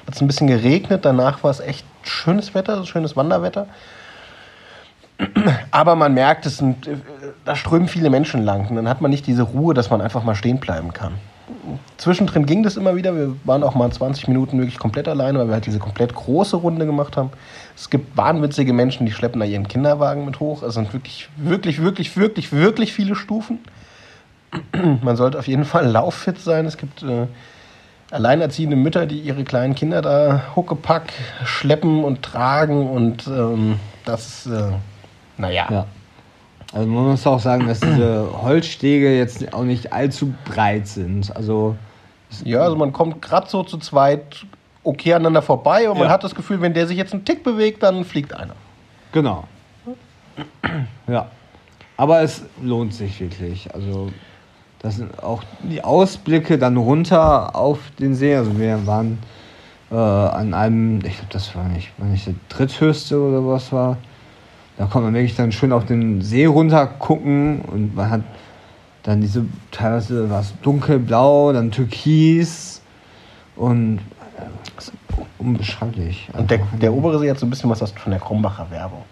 hat 0.08 0.15
es 0.15 0.22
ein 0.22 0.27
bisschen 0.27 0.48
geregnet. 0.48 1.03
Danach 1.03 1.43
war 1.43 1.51
es 1.51 1.60
echt 1.60 1.86
schönes 2.03 2.53
Wetter, 2.55 2.86
schönes 2.86 3.17
Wanderwetter. 3.17 3.67
Aber 5.70 5.96
man 5.96 6.13
merkt, 6.13 6.46
es 6.46 6.58
sind, 6.58 6.88
äh, 6.88 6.96
da 7.46 7.55
strömen 7.55 7.88
viele 7.88 8.10
Menschen 8.10 8.41
lang. 8.43 8.67
Und 8.70 8.75
dann 8.77 8.89
hat 8.89 9.01
man 9.01 9.12
nicht 9.12 9.27
diese 9.27 9.43
Ruhe, 9.43 9.74
dass 9.74 9.89
man 9.89 10.01
einfach 10.01 10.24
mal 10.24 10.34
stehen 10.36 10.60
bleiben 10.60 10.93
kann. 10.93 11.13
Zwischendrin 11.98 12.46
ging 12.46 12.63
das 12.63 12.77
immer 12.77 12.96
wieder. 12.96 13.15
Wir 13.15 13.36
waren 13.43 13.63
auch 13.63 13.75
mal 13.75 13.91
20 13.91 14.27
Minuten 14.27 14.58
wirklich 14.60 14.79
komplett 14.79 15.08
alleine, 15.08 15.39
weil 15.39 15.48
wir 15.48 15.53
halt 15.53 15.65
diese 15.65 15.79
komplett 15.79 16.13
große 16.13 16.55
Runde 16.58 16.86
gemacht 16.86 17.17
haben. 17.17 17.29
Es 17.75 17.89
gibt 17.89 18.15
wahnwitzige 18.17 18.74
Menschen, 18.74 19.05
die 19.05 19.12
schleppen 19.12 19.39
da 19.39 19.46
ihren 19.46 19.67
Kinderwagen 19.67 20.25
mit 20.25 20.39
hoch. 20.39 20.63
Es 20.63 20.74
sind 20.74 20.93
wirklich, 20.93 21.29
wirklich, 21.38 21.81
wirklich, 21.81 22.17
wirklich, 22.17 22.51
wirklich 22.51 22.93
viele 22.93 23.15
Stufen. 23.15 23.60
Man 25.01 25.15
sollte 25.15 25.39
auf 25.39 25.48
jeden 25.48 25.65
Fall 25.65 25.88
lauffit 25.88 26.39
sein. 26.39 26.65
Es 26.65 26.77
gibt 26.77 27.03
äh, 27.03 27.27
alleinerziehende 28.12 28.75
Mütter, 28.75 29.05
die 29.05 29.20
ihre 29.20 29.43
kleinen 29.43 29.75
Kinder 29.75 30.01
da 30.01 30.43
huckepack 30.55 31.13
schleppen 31.46 32.03
und 32.03 32.22
tragen. 32.22 32.89
Und 32.89 33.27
ähm, 33.27 33.79
das, 34.05 34.46
äh, 34.48 34.72
naja. 35.38 35.67
Ja. 35.70 35.86
Also 36.73 36.87
man 36.87 37.05
muss 37.09 37.27
auch 37.27 37.39
sagen, 37.39 37.67
dass 37.67 37.79
diese 37.81 38.29
Holzstege 38.41 39.17
jetzt 39.17 39.53
auch 39.53 39.63
nicht 39.63 39.91
allzu 39.91 40.33
breit 40.45 40.87
sind. 40.87 41.35
Also 41.35 41.75
Ja, 42.45 42.61
also 42.61 42.77
man 42.77 42.93
kommt 42.93 43.21
gerade 43.21 43.49
so 43.49 43.63
zu 43.63 43.77
zweit 43.77 44.45
okay 44.83 45.13
aneinander 45.13 45.41
vorbei 45.41 45.89
und 45.89 45.97
man 45.97 46.07
Ja. 46.07 46.13
hat 46.13 46.23
das 46.23 46.33
Gefühl, 46.33 46.61
wenn 46.61 46.73
der 46.73 46.87
sich 46.87 46.97
jetzt 46.97 47.13
einen 47.13 47.25
Tick 47.25 47.43
bewegt, 47.43 47.83
dann 47.83 48.05
fliegt 48.05 48.33
einer. 48.33 48.55
genau. 49.11 49.43
Ja. 51.07 51.27
Aber 51.97 52.21
es 52.21 52.43
lohnt 52.61 52.93
sich 52.93 53.19
wirklich. 53.19 53.71
Also 53.75 54.09
das 54.79 54.95
sind 54.95 55.21
auch 55.21 55.43
die 55.61 55.83
Ausblicke 55.83 56.57
dann 56.57 56.77
runter 56.77 57.55
auf 57.55 57.79
den 57.99 58.15
See. 58.15 58.35
Also 58.35 58.57
wir 58.57 58.87
waren 58.87 59.19
äh, 59.91 59.95
an 59.95 60.53
einem, 60.53 60.97
ich 61.05 61.15
glaube, 61.17 61.27
das 61.31 61.53
war 61.55 61.65
nicht, 61.65 61.91
war 61.99 62.07
nicht 62.07 62.25
der 62.25 62.33
dritthöchste 62.49 63.19
oder 63.19 63.45
was 63.45 63.71
war. 63.71 63.97
Da 64.81 64.88
konnte 64.88 65.05
man 65.05 65.13
wirklich 65.13 65.35
dann 65.35 65.51
schön 65.51 65.73
auf 65.73 65.85
den 65.85 66.23
See 66.23 66.47
runter 66.47 66.88
gucken 66.88 67.61
und 67.71 67.95
man 67.95 68.09
hat 68.09 68.21
dann 69.03 69.21
diese, 69.21 69.45
teilweise 69.69 70.27
war 70.31 70.39
es 70.39 70.55
dunkelblau, 70.63 71.53
dann 71.53 71.69
türkis 71.69 72.81
und 73.55 74.00
äh, 74.39 75.21
unbeschreiblich. 75.38 76.29
Und 76.33 76.50
der, 76.50 76.61
der 76.81 76.93
obere 76.93 77.19
See 77.19 77.29
hat 77.29 77.38
so 77.38 77.45
ein 77.45 77.51
bisschen 77.51 77.69
was 77.69 77.79
von 77.91 78.09
der 78.09 78.19
Krombacher 78.19 78.71
Werbung. 78.71 79.03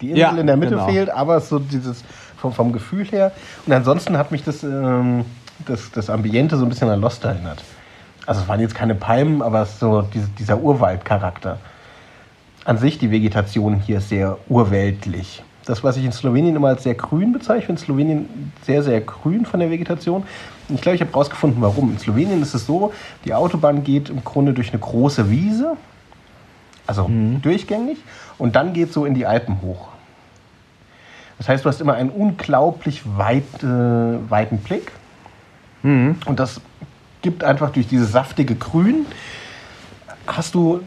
Die 0.00 0.10
Insel 0.10 0.18
Ja, 0.18 0.30
in 0.32 0.48
der 0.48 0.56
Mitte 0.56 0.72
genau. 0.72 0.88
fehlt, 0.88 1.08
aber 1.08 1.40
so 1.40 1.60
dieses 1.60 2.02
vom, 2.36 2.52
vom 2.52 2.72
Gefühl 2.72 3.04
her. 3.04 3.30
Und 3.64 3.72
ansonsten 3.72 4.18
hat 4.18 4.32
mich 4.32 4.42
das, 4.42 4.64
ähm, 4.64 5.24
das, 5.68 5.92
das 5.92 6.10
Ambiente 6.10 6.56
so 6.56 6.64
ein 6.64 6.68
bisschen 6.68 6.88
an 6.88 7.00
Lost 7.00 7.22
erinnert. 7.22 7.62
Also 8.26 8.40
es 8.40 8.48
waren 8.48 8.58
jetzt 8.58 8.74
keine 8.74 8.96
Palmen, 8.96 9.40
aber 9.40 9.62
es 9.62 9.74
ist 9.74 9.78
so 9.78 10.02
diese, 10.02 10.26
dieser 10.30 10.58
Urwaldcharakter. 10.58 11.58
An 12.64 12.78
sich 12.78 12.98
die 12.98 13.10
Vegetation 13.10 13.80
hier 13.80 14.00
sehr 14.00 14.38
urweltlich. 14.48 15.42
Das, 15.64 15.82
was 15.84 15.96
ich 15.96 16.04
in 16.04 16.12
Slowenien 16.12 16.56
immer 16.56 16.68
als 16.68 16.82
sehr 16.82 16.94
grün 16.94 17.32
bezeichne, 17.32 17.60
ich 17.60 17.66
finde 17.66 17.80
Slowenien 17.80 18.52
sehr, 18.64 18.82
sehr 18.82 19.00
grün 19.00 19.46
von 19.46 19.60
der 19.60 19.70
Vegetation. 19.70 20.24
Ich 20.68 20.80
glaube, 20.80 20.96
ich 20.96 21.00
habe 21.00 21.12
herausgefunden, 21.12 21.60
warum. 21.62 21.90
In 21.90 21.98
Slowenien 21.98 22.42
ist 22.42 22.54
es 22.54 22.66
so, 22.66 22.92
die 23.24 23.34
Autobahn 23.34 23.84
geht 23.84 24.10
im 24.10 24.24
Grunde 24.24 24.52
durch 24.52 24.70
eine 24.70 24.80
große 24.80 25.30
Wiese, 25.30 25.76
also 26.86 27.08
durchgängig, 27.42 27.98
und 28.38 28.56
dann 28.56 28.72
geht 28.72 28.92
so 28.92 29.04
in 29.04 29.14
die 29.14 29.26
Alpen 29.26 29.60
hoch. 29.62 29.88
Das 31.38 31.48
heißt, 31.48 31.64
du 31.64 31.68
hast 31.68 31.80
immer 31.80 31.94
einen 31.94 32.10
unglaublich 32.10 33.02
weit, 33.16 33.44
äh, 33.62 33.66
weiten 33.66 34.58
Blick. 34.58 34.92
Und 36.26 36.36
das 36.36 36.60
gibt 37.22 37.42
einfach 37.42 37.70
durch 37.70 37.88
dieses 37.88 38.12
saftige 38.12 38.54
Grün, 38.54 39.06
hast 40.26 40.54
du 40.54 40.80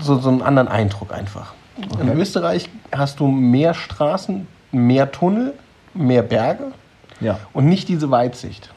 so, 0.00 0.18
so 0.18 0.28
einen 0.28 0.42
anderen 0.42 0.68
Eindruck 0.68 1.12
einfach. 1.12 1.52
In 2.00 2.08
Österreich 2.16 2.68
hast 2.92 3.18
du 3.20 3.26
mehr 3.26 3.74
Straßen, 3.74 4.46
mehr 4.72 5.10
Tunnel, 5.10 5.54
mehr 5.92 6.22
Berge 6.22 6.72
Ja. 7.20 7.38
und 7.52 7.66
nicht 7.66 7.88
diese 7.88 8.10
Weitsicht. 8.10 8.70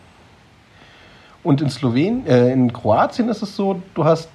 Und 1.44 1.62
in 1.62 1.70
Slowenien, 1.70 2.26
äh, 2.28 2.52
in 2.52 2.74
Kroatien 2.74 3.30
ist 3.30 3.42
es 3.42 3.56
so, 3.56 3.82
du 3.94 4.04
hast 4.06 4.30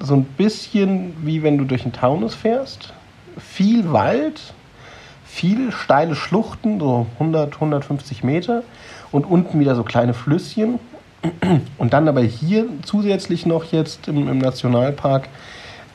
so 0.00 0.14
ein 0.14 0.24
bisschen 0.24 1.14
wie 1.26 1.42
wenn 1.42 1.58
du 1.58 1.64
durch 1.64 1.82
den 1.82 1.92
Taunus 1.92 2.34
fährst, 2.34 2.92
viel 3.36 3.92
Wald, 3.92 4.40
viel 5.24 5.72
steile 5.72 6.14
Schluchten, 6.14 6.78
so 6.80 7.06
100, 7.18 7.54
150 7.54 8.22
Meter 8.24 8.62
und 9.12 9.26
unten 9.26 9.58
wieder 9.60 9.74
so 9.74 9.82
kleine 9.82 10.14
Flüsschen. 10.14 10.78
Und 11.78 11.92
dann 11.92 12.08
aber 12.08 12.20
hier 12.20 12.66
zusätzlich 12.84 13.46
noch 13.46 13.64
jetzt 13.64 14.08
im, 14.08 14.28
im 14.28 14.38
Nationalpark 14.38 15.28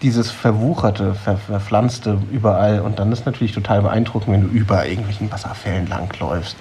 dieses 0.02 0.32
verwucherte, 0.32 1.14
ver, 1.14 1.38
verpflanzte 1.38 2.18
überall. 2.32 2.82
Und 2.82 3.00
dann 3.00 3.12
ist 3.12 3.26
natürlich 3.26 3.54
total 3.54 3.82
beeindruckend, 3.82 4.34
wenn 4.34 4.42
du 4.42 4.48
über 4.48 4.86
irgendwelchen 4.86 5.32
Wasserfällen 5.32 5.88
langläufst. 5.88 6.58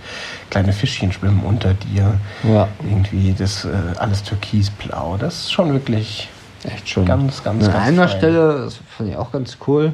Kleine 0.51 0.73
Fischchen 0.73 1.13
schwimmen 1.13 1.43
unter 1.45 1.75
dir. 1.75 2.15
Ja. 2.45 2.69
Irgendwie 2.85 3.35
das 3.37 3.65
äh, 3.65 3.71
alles 3.99 4.23
türkisblau. 4.23 5.17
Das 5.19 5.35
ist 5.35 5.53
schon 5.53 5.73
wirklich 5.73 6.29
Echt 6.65 6.89
schön. 6.89 7.05
Ganz, 7.05 7.43
ganz, 7.43 7.65
An 7.65 7.73
ganz 7.73 7.87
einer 7.87 8.09
fein. 8.09 8.19
Stelle, 8.19 8.65
das 8.65 8.79
fand 8.97 9.11
ich 9.11 9.17
auch 9.17 9.33
ganz 9.33 9.59
cool, 9.67 9.93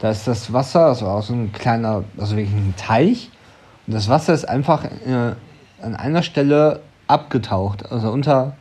da 0.00 0.10
ist 0.10 0.26
das 0.26 0.52
Wasser, 0.52 0.88
das 0.88 1.02
war 1.02 1.14
auch 1.14 1.22
so 1.22 1.32
ein 1.32 1.52
kleiner, 1.52 2.04
also 2.18 2.36
wirklich 2.36 2.54
ein 2.54 2.74
Teich. 2.76 3.30
Und 3.86 3.94
das 3.94 4.08
Wasser 4.08 4.34
ist 4.34 4.48
einfach 4.48 4.84
äh, 4.84 5.34
an 5.82 5.96
einer 5.96 6.22
Stelle 6.22 6.80
abgetaucht, 7.06 7.90
also 7.90 8.10
unter 8.10 8.56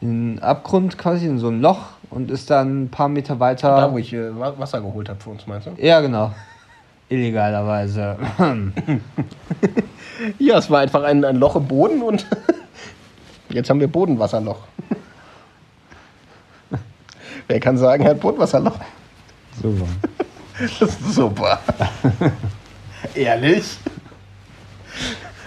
den 0.00 0.40
Abgrund 0.42 0.98
quasi 0.98 1.26
in 1.26 1.38
so 1.38 1.48
ein 1.48 1.60
Loch 1.60 1.78
und 2.10 2.30
ist 2.30 2.50
dann 2.50 2.84
ein 2.84 2.88
paar 2.90 3.08
Meter 3.08 3.40
weiter. 3.40 3.76
da, 3.76 3.92
wo 3.92 3.98
ich 3.98 4.12
äh, 4.12 4.36
Wa- 4.38 4.54
Wasser 4.58 4.80
geholt 4.80 5.08
habe 5.08 5.20
für 5.20 5.30
uns, 5.30 5.46
meinst 5.46 5.66
du? 5.68 5.70
ja, 5.78 6.00
genau. 6.00 6.32
Illegalerweise. 7.08 8.16
Ja, 10.38 10.58
es 10.58 10.70
war 10.70 10.80
einfach 10.80 11.02
ein, 11.02 11.24
ein 11.24 11.36
Loch 11.36 11.56
im 11.56 11.66
Boden 11.66 12.00
und 12.02 12.26
jetzt 13.48 13.68
haben 13.70 13.80
wir 13.80 13.88
Bodenwasserloch. 13.88 14.58
Wer 17.48 17.60
kann 17.60 17.76
sagen, 17.76 18.04
er 18.04 18.10
hat 18.10 18.20
Bodenwasserloch? 18.20 18.76
Super. 19.60 19.86
Das 20.58 20.80
ist 20.80 21.14
super. 21.14 21.58
Ehrlich? 23.14 23.78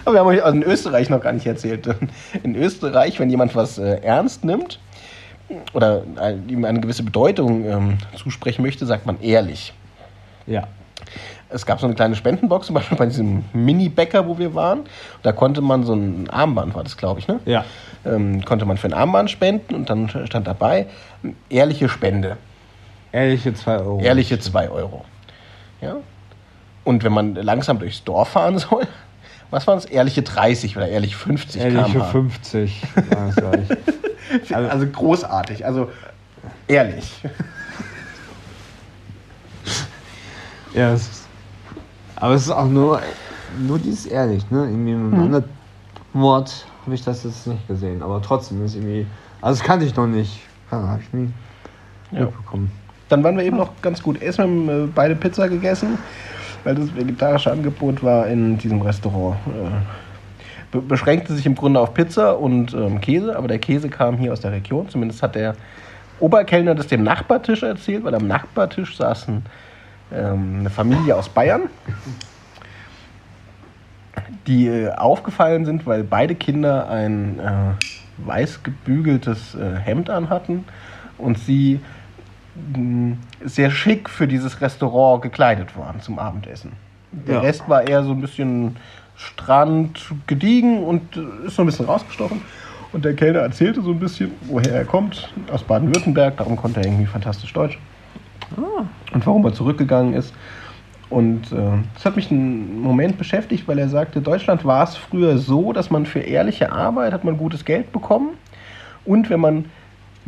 Aber 0.06 0.14
wir 0.14 0.20
haben 0.20 0.28
euch 0.28 0.44
also 0.44 0.56
in 0.56 0.64
Österreich 0.64 1.10
noch 1.10 1.20
gar 1.20 1.34
nicht 1.34 1.46
erzählt. 1.46 1.88
In 2.44 2.56
Österreich, 2.56 3.20
wenn 3.20 3.30
jemand 3.30 3.56
was 3.56 3.80
äh, 3.80 4.00
ernst 4.02 4.46
nimmt 4.46 4.80
oder 5.74 6.04
äh, 6.22 6.36
ihm 6.48 6.64
eine 6.64 6.80
gewisse 6.80 7.04
Bedeutung 7.04 7.66
ähm, 7.66 7.98
zusprechen 8.16 8.62
möchte, 8.62 8.86
sagt 8.86 9.06
man 9.06 9.20
ehrlich. 9.22 9.74
Ja. 10.46 10.68
Es 11.50 11.66
gab 11.66 11.80
so 11.80 11.86
eine 11.86 11.96
kleine 11.96 12.16
Spendenbox, 12.16 12.68
zum 12.68 12.76
Beispiel 12.76 12.98
bei 12.98 13.06
diesem 13.06 13.46
Mini-Bäcker, 13.54 14.28
wo 14.28 14.38
wir 14.38 14.54
waren. 14.56 14.82
Da 15.24 15.32
konnte 15.32 15.62
man 15.62 15.84
so 15.84 15.94
ein 15.94 16.30
Armband, 16.30 16.76
war 16.76 16.84
das, 16.84 16.98
glaube 16.98 17.20
ich, 17.20 17.28
ne? 17.28 17.40
Ja. 17.46 17.66
Ähm, 18.06 18.44
konnte 18.46 18.66
man 18.66 18.78
für 18.78 18.88
ein 18.88 18.94
Armband 18.94 19.32
spenden 19.32 19.74
und 19.76 19.90
dann 19.90 20.10
stand 20.10 20.48
dabei, 20.48 20.88
ehrliche 21.50 21.90
Spende. 21.90 22.38
Ehrliche 23.12 23.54
2 23.54 23.78
Euro. 23.78 24.02
Ehrliche 24.02 24.40
2 24.40 24.70
Euro. 24.70 25.06
Ja? 25.82 25.98
Und 26.84 27.04
wenn 27.04 27.14
man 27.14 27.36
langsam 27.36 27.80
durchs 27.80 28.04
Dorf 28.04 28.30
fahren 28.30 28.58
soll, 28.60 28.88
was 29.52 29.68
waren 29.68 29.78
es? 29.78 29.86
Ehrliche 29.86 30.22
30 30.22 30.76
oder 30.78 30.88
ehrliche 30.88 31.16
50 31.16 31.62
Ehrliche 31.62 31.84
km/h. 32.00 32.12
50. 32.12 32.82
Ja, 33.12 33.28
das 33.28 33.44
war 33.44 33.54
ich. 33.60 34.56
Also 34.56 34.88
großartig, 34.88 35.66
also 35.66 35.90
ehrlich. 36.68 37.22
Ja, 40.74 40.92
es 40.94 41.02
ist, 41.04 41.28
aber 42.16 42.34
es 42.34 42.44
ist 42.44 42.52
auch 42.52 42.68
nur, 42.68 43.02
nur 43.60 43.80
dieses 43.80 44.06
ehrlich, 44.06 44.50
ne? 44.52 44.66
Irgendwie 44.66 44.94
mit 44.94 45.14
einem 45.14 45.24
anderen 45.26 45.46
Wort 46.14 46.66
habe 46.84 46.96
ich 46.96 47.04
das 47.04 47.24
jetzt 47.24 47.48
nicht 47.48 47.68
gesehen. 47.68 48.04
Aber 48.04 48.22
trotzdem 48.22 48.64
ist 48.66 48.76
irgendwie. 48.76 49.06
Also 49.42 49.60
das 49.60 49.66
kannte 49.68 49.86
ich 49.86 49.96
noch 49.96 50.08
nicht. 50.08 50.40
Ja, 50.72 50.80
habe 50.88 51.02
ich 51.02 51.14
nie 51.14 51.30
Ja. 52.12 52.22
mitbekommen. 52.22 52.72
Dann 53.10 53.24
waren 53.24 53.38
wir 53.38 53.44
eben 53.46 53.58
noch 53.58 53.70
ganz 53.82 54.02
gut 54.02 54.22
essen, 54.22 54.42
haben 54.44 54.70
äh, 54.70 54.88
beide 54.94 55.16
Pizza 55.16 55.48
gegessen, 55.48 55.98
weil 56.66 56.76
das 56.76 56.94
vegetarische 56.94 57.52
Angebot 57.52 58.04
war 58.04 58.28
in 58.28 58.58
diesem 58.58 58.82
Restaurant. 58.82 59.38
Äh, 59.48 60.72
be 60.72 60.82
beschränkte 60.82 61.34
sich 61.34 61.46
im 61.46 61.56
Grunde 61.56 61.80
auf 61.80 61.94
Pizza 61.94 62.38
und 62.38 62.74
ähm, 62.74 63.00
Käse, 63.00 63.38
aber 63.38 63.48
der 63.48 63.60
Käse 63.60 63.88
kam 63.88 64.18
hier 64.18 64.34
aus 64.34 64.42
der 64.42 64.52
Region. 64.52 64.90
Zumindest 64.90 65.24
hat 65.24 65.36
der 65.36 65.56
Oberkellner 66.20 66.76
das 66.76 66.88
dem 66.88 67.04
Nachbartisch 67.04 67.64
erzählt, 67.64 68.04
weil 68.04 68.16
am 68.16 68.28
Nachbartisch 68.28 68.98
saßen 68.98 69.44
ähm, 70.12 70.58
eine 70.60 70.70
Familie 70.70 71.16
aus 71.16 71.30
Bayern, 71.30 71.64
die 74.48 74.68
äh, 74.68 74.92
aufgefallen 74.92 75.66
sind, 75.66 75.86
weil 75.86 76.04
beide 76.04 76.36
Kinder 76.36 76.90
ein 76.90 77.40
äh, 77.40 78.26
weiß 78.26 78.64
gebügeltes 78.64 79.56
äh, 79.56 79.76
Hemd 79.76 80.10
anhatten 80.10 80.66
und 81.18 81.38
sie 81.38 81.80
sehr 83.44 83.70
schick 83.70 84.10
für 84.10 84.28
dieses 84.28 84.62
Restaurant 84.62 85.22
gekleidet 85.22 85.78
waren 85.78 86.00
zum 86.02 86.20
Abendessen. 86.20 86.74
Der 87.12 87.36
Ja. 87.36 87.42
Rest 87.42 87.68
war 87.68 87.88
eher 87.88 88.04
so 88.04 88.12
ein 88.12 88.22
bisschen 88.22 88.78
Strand 89.18 90.00
gediegen 90.28 90.84
und 90.84 91.18
äh, 91.18 91.48
ist 91.48 91.56
so 91.56 91.64
ein 91.64 91.66
bisschen 91.66 91.86
rausgestochen. 91.86 92.42
Und 92.94 93.04
der 93.04 93.14
Kellner 93.14 93.40
erzählte 93.40 93.82
so 93.82 93.92
ein 93.92 94.00
bisschen, 94.00 94.32
woher 94.48 94.74
er 94.74 94.86
kommt, 94.86 95.34
aus 95.52 95.64
Baden-Württemberg, 95.64 96.38
darum 96.38 96.56
konnte 96.56 96.80
er 96.80 96.86
irgendwie 96.86 97.06
fantastisch 97.06 97.52
Deutsch. 97.52 97.78
Und 99.14 99.26
warum 99.26 99.44
er 99.46 99.54
zurückgegangen 99.54 100.14
ist. 100.14 100.34
Und 101.10 101.52
äh, 101.52 101.56
das 101.94 102.06
hat 102.06 102.16
mich 102.16 102.32
einen 102.32 102.82
Moment 102.82 103.18
beschäftigt, 103.18 103.68
weil 103.68 103.80
er 103.80 103.90
sagte, 103.90 104.22
Deutschland 104.22 104.66
war 104.66 104.84
es 104.84 104.96
früher 104.96 105.38
so, 105.38 105.74
dass 105.74 105.90
man 105.90 106.06
für 106.06 106.20
ehrliche 106.20 106.72
Arbeit 106.72 107.12
hat 107.14 107.24
man 107.24 107.38
gutes 107.38 107.66
Geld 107.66 107.92
bekommen 107.92 108.30
und 109.04 109.30
wenn 109.30 109.40
man 109.40 109.66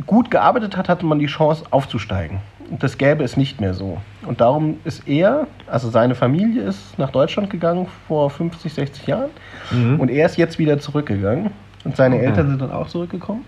gut 0.06 0.30
gearbeitet 0.30 0.76
hat, 0.76 0.88
hatte 0.88 1.04
man 1.04 1.18
die 1.18 1.26
Chance 1.26 1.64
aufzusteigen. 1.70 2.40
Und 2.70 2.82
das 2.82 2.98
gäbe 2.98 3.24
es 3.24 3.36
nicht 3.36 3.60
mehr 3.60 3.72
so. 3.72 3.98
Und 4.26 4.40
darum 4.40 4.78
ist 4.84 5.08
er, 5.08 5.46
also 5.66 5.88
seine 5.88 6.14
Familie 6.14 6.62
ist 6.62 6.98
nach 6.98 7.10
Deutschland 7.10 7.48
gegangen 7.48 7.86
vor 8.06 8.28
50, 8.30 8.72
60 8.74 9.06
Jahren 9.06 9.30
und 9.98 10.10
er 10.10 10.26
ist 10.26 10.36
jetzt 10.36 10.58
wieder 10.58 10.78
zurückgegangen 10.78 11.50
und 11.84 11.96
seine 11.96 12.16
Okay. 12.16 12.26
Eltern 12.26 12.48
sind 12.48 12.60
dann 12.60 12.70
auch 12.70 12.88
zurückgekommen. 12.88 13.44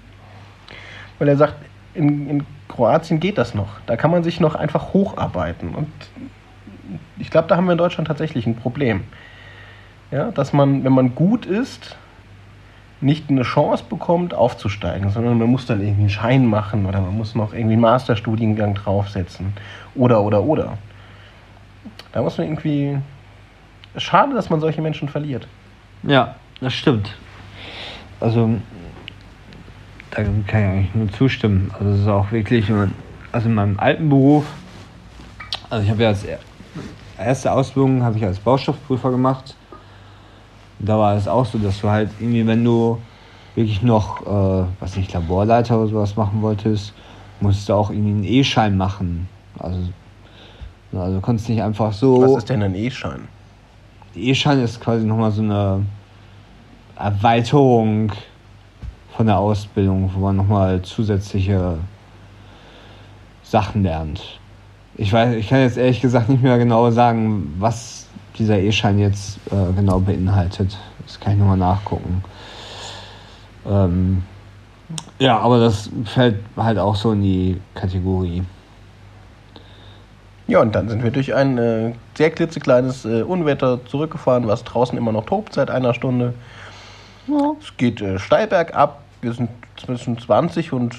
Weil 1.19 1.29
er 1.29 1.37
sagt, 1.37 1.55
in, 1.93 2.31
in 2.31 2.47
Kroatien 2.69 3.21
geht 3.21 3.37
das 3.37 3.55
noch. 3.55 3.69
Da 3.87 3.97
kann 3.97 4.11
man 4.11 4.23
sich 4.23 4.41
noch 4.41 4.55
einfach 4.55 4.95
hocharbeiten. 4.95 5.75
Und 5.75 5.89
ich 7.19 7.31
glaube, 7.31 7.49
da 7.49 7.57
haben 7.57 7.67
wir 7.67 7.73
in 7.73 7.79
Deutschland 7.79 8.09
tatsächlich 8.09 8.47
ein 8.47 8.57
Problem. 8.57 9.03
Ja, 10.11 10.31
dass 10.31 10.53
man, 10.53 10.83
wenn 10.83 10.93
man 10.93 11.15
gut 11.15 11.47
ist, 11.47 11.97
nicht 13.01 13.31
eine 13.31 13.43
Chance 13.43 13.85
bekommt, 13.89 14.35
aufzusteigen, 14.35 15.11
sondern 15.11 15.39
man 15.39 15.49
muss 15.49 15.67
dann 15.67 15.81
irgendwie 15.81 16.03
einen 16.03 16.11
Schein 16.11 16.47
machen 16.47 16.87
oder 16.87 17.01
man 17.01 17.17
muss 17.17 17.35
noch 17.35 17.53
irgendwie 17.55 17.73
einen 17.75 17.83
Masterstudiengang 17.83 18.75
draufsetzen. 18.75 19.55
Oder, 19.95 20.21
oder, 20.23 20.43
oder. 20.43 20.79
Da 22.13 22.23
muss 22.23 22.37
man 22.39 22.47
irgendwie. 22.49 22.99
Schade, 23.97 24.35
dass 24.35 24.51
man 24.51 24.61
solche 24.61 24.83
Menschen 24.83 25.09
verliert. 25.09 25.49
Ja, 26.03 26.37
das 26.61 26.75
stimmt. 26.75 27.17
Also, 28.21 28.51
da 30.11 30.23
kann 30.23 30.45
ich 30.47 30.55
eigentlich 30.55 30.95
nur 30.95 31.11
zustimmen. 31.13 31.71
Also, 31.79 31.93
es 31.93 32.01
ist 32.01 32.09
auch 32.09 32.31
wirklich, 32.31 32.71
also 33.33 33.49
in 33.49 33.55
meinem 33.55 33.81
alten 33.81 34.09
Beruf, 34.09 34.45
also 35.71 35.85
ich 35.85 35.91
habe 35.91 36.03
ja 36.03 36.09
als 36.11 36.25
er- 36.25 36.39
erste 37.19 37.51
Ausbildung 37.53 38.03
habe 38.03 38.17
ich 38.19 38.25
als 38.25 38.39
Baustoffprüfer 38.39 39.11
gemacht. 39.11 39.57
Da 40.81 40.99
war 40.99 41.15
es 41.17 41.29
auch 41.29 41.45
so, 41.45 41.59
dass 41.59 41.81
du 41.81 41.89
halt 41.89 42.11
irgendwie, 42.19 42.47
wenn 42.47 42.65
du 42.65 42.99
wirklich 43.55 43.83
noch, 43.83 44.23
äh, 44.23 44.65
was 44.81 44.97
nicht, 44.97 45.13
Laborleiter 45.13 45.79
oder 45.79 45.89
sowas 45.89 46.17
machen 46.17 46.41
wolltest, 46.43 46.93
musstest 47.41 47.69
du 47.69 47.75
auch 47.75 47.91
irgendwie 47.91 48.11
einen 48.11 48.25
E-Schein 48.25 48.77
machen. 48.77 49.29
Also, 49.59 49.79
also 50.93 51.15
du 51.17 51.21
konntest 51.21 51.49
nicht 51.49 51.63
einfach 51.63 51.93
so. 51.93 52.23
Was 52.23 52.39
ist 52.39 52.49
denn 52.49 52.63
ein 52.63 52.75
E-Schein? 52.75 53.29
E-Schein 54.15 54.61
ist 54.61 54.81
quasi 54.81 55.05
nochmal 55.05 55.31
so 55.31 55.43
eine 55.43 55.85
Erweiterung 56.97 58.13
von 59.17 59.27
der 59.27 59.39
Ausbildung, 59.39 60.11
wo 60.15 60.21
man 60.21 60.37
nochmal 60.37 60.83
zusätzliche 60.83 61.79
Sachen 63.43 63.83
lernt. 63.83 64.39
Ich 64.97 65.13
weiß, 65.13 65.35
ich 65.35 65.49
kann 65.49 65.61
jetzt 65.61 65.77
ehrlich 65.77 66.01
gesagt 66.01 66.29
nicht 66.29 66.43
mehr 66.43 66.59
genau 66.59 66.91
sagen, 66.91 67.55
was 67.59 68.07
dieser 68.39 68.59
E-Schein 68.59 68.99
jetzt 68.99 69.39
äh, 69.51 69.73
genau 69.75 70.01
beinhaltet. 70.01 70.77
Das 71.05 71.19
kann 71.19 71.35
ich 71.35 71.39
nochmal 71.39 71.57
nachgucken. 71.57 72.23
Ähm, 73.67 74.23
ja, 75.19 75.39
aber 75.39 75.61
das 75.61 75.91
fällt 76.05 76.37
halt 76.57 76.79
auch 76.79 76.97
so 76.97 77.13
in 77.13 77.23
die 77.23 77.61
Kategorie. 77.75 78.43
Ja, 80.47 80.61
und 80.61 80.75
dann 80.75 80.89
sind 80.89 81.05
wir 81.05 81.13
durch 81.13 81.35
ein 81.35 81.59
äh, 81.59 81.93
sehr 82.15 82.31
klitzekleines 82.31 83.05
äh, 83.05 83.23
Unwetter 83.23 83.85
zurückgefahren, 83.87 84.49
was 84.49 84.65
draußen 84.65 84.99
immer 84.99 85.13
noch 85.13 85.27
tobt 85.27 85.55
seit 85.55 85.71
einer 85.71 85.95
Stunde. 85.95 86.35
Es 87.61 87.77
geht 87.77 88.01
äh, 88.01 88.19
steil 88.19 88.49
bergab. 88.49 89.03
Wir 89.21 89.33
sind 89.33 89.51
zwischen 89.77 90.19
20 90.19 90.73
und 90.73 90.97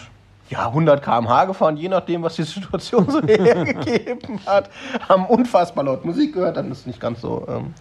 ja, 0.52 0.68
100 0.68 1.02
km/h 1.04 1.46
gefahren, 1.46 1.78
je 1.78 1.90
nachdem, 1.90 2.22
was 2.24 2.36
die 2.36 2.44
Situation 2.44 3.10
so 3.10 3.22
hergegeben 3.26 4.40
hat. 4.46 4.70
Haben 5.08 5.26
unfassbar 5.26 5.86
laut 5.86 6.06
Musik 6.06 6.34
gehört, 6.34 6.58
dann 6.58 6.72
ist 6.72 6.82
es 6.82 6.86
nicht 6.86 7.00
ganz 7.00 7.22
so 7.22 7.48
ähm, 7.50 7.74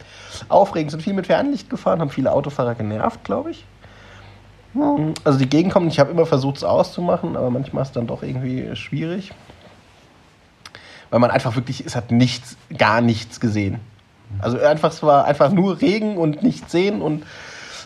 aufregend. 0.48 0.92
Sind 0.92 1.02
viel 1.02 1.14
mit 1.14 1.26
Fernlicht 1.26 1.68
gefahren, 1.68 2.00
haben 2.00 2.10
viele 2.10 2.32
Autofahrer 2.32 2.74
genervt, 2.74 3.24
glaube 3.24 3.50
ich. 3.50 3.64
Also 5.24 5.38
die 5.40 5.48
Gegend 5.48 5.72
kommt, 5.72 5.92
ich 5.92 5.98
habe 5.98 6.12
immer 6.12 6.26
versucht, 6.26 6.58
es 6.58 6.64
auszumachen, 6.64 7.36
aber 7.36 7.50
manchmal 7.50 7.82
ist 7.82 7.88
es 7.88 7.94
dann 7.94 8.06
doch 8.06 8.22
irgendwie 8.22 8.76
schwierig 8.76 9.32
weil 11.10 11.18
man 11.18 11.30
einfach 11.30 11.56
wirklich, 11.56 11.84
es 11.84 11.96
hat 11.96 12.10
nichts, 12.10 12.56
gar 12.76 13.00
nichts 13.00 13.40
gesehen. 13.40 13.80
Also 14.38 14.58
einfach, 14.60 14.92
es 14.92 15.02
war 15.02 15.24
einfach 15.24 15.50
nur 15.50 15.80
Regen 15.80 16.16
und 16.16 16.42
nichts 16.42 16.70
sehen 16.70 17.02
und 17.02 17.24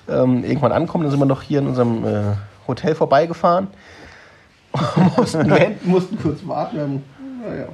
ähm, 0.08 0.44
irgendwann 0.44 0.72
ankommen, 0.72 1.04
dann 1.04 1.10
sind 1.10 1.20
wir 1.20 1.26
noch 1.26 1.42
hier 1.42 1.60
in 1.60 1.68
unserem 1.68 2.06
äh, 2.06 2.22
Hotel 2.68 2.94
vorbeigefahren. 2.94 3.68
mussten, 5.16 5.50
wenden, 5.50 5.90
mussten 5.90 6.18
kurz 6.18 6.46
warten. 6.46 6.80
Haben, 6.80 7.04
naja. 7.44 7.68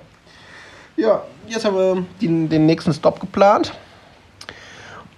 Ja, 0.97 1.23
jetzt 1.47 1.65
haben 1.65 1.77
wir 1.77 2.05
den, 2.21 2.49
den 2.49 2.67
nächsten 2.67 2.93
Stop 2.93 3.21
geplant. 3.21 3.73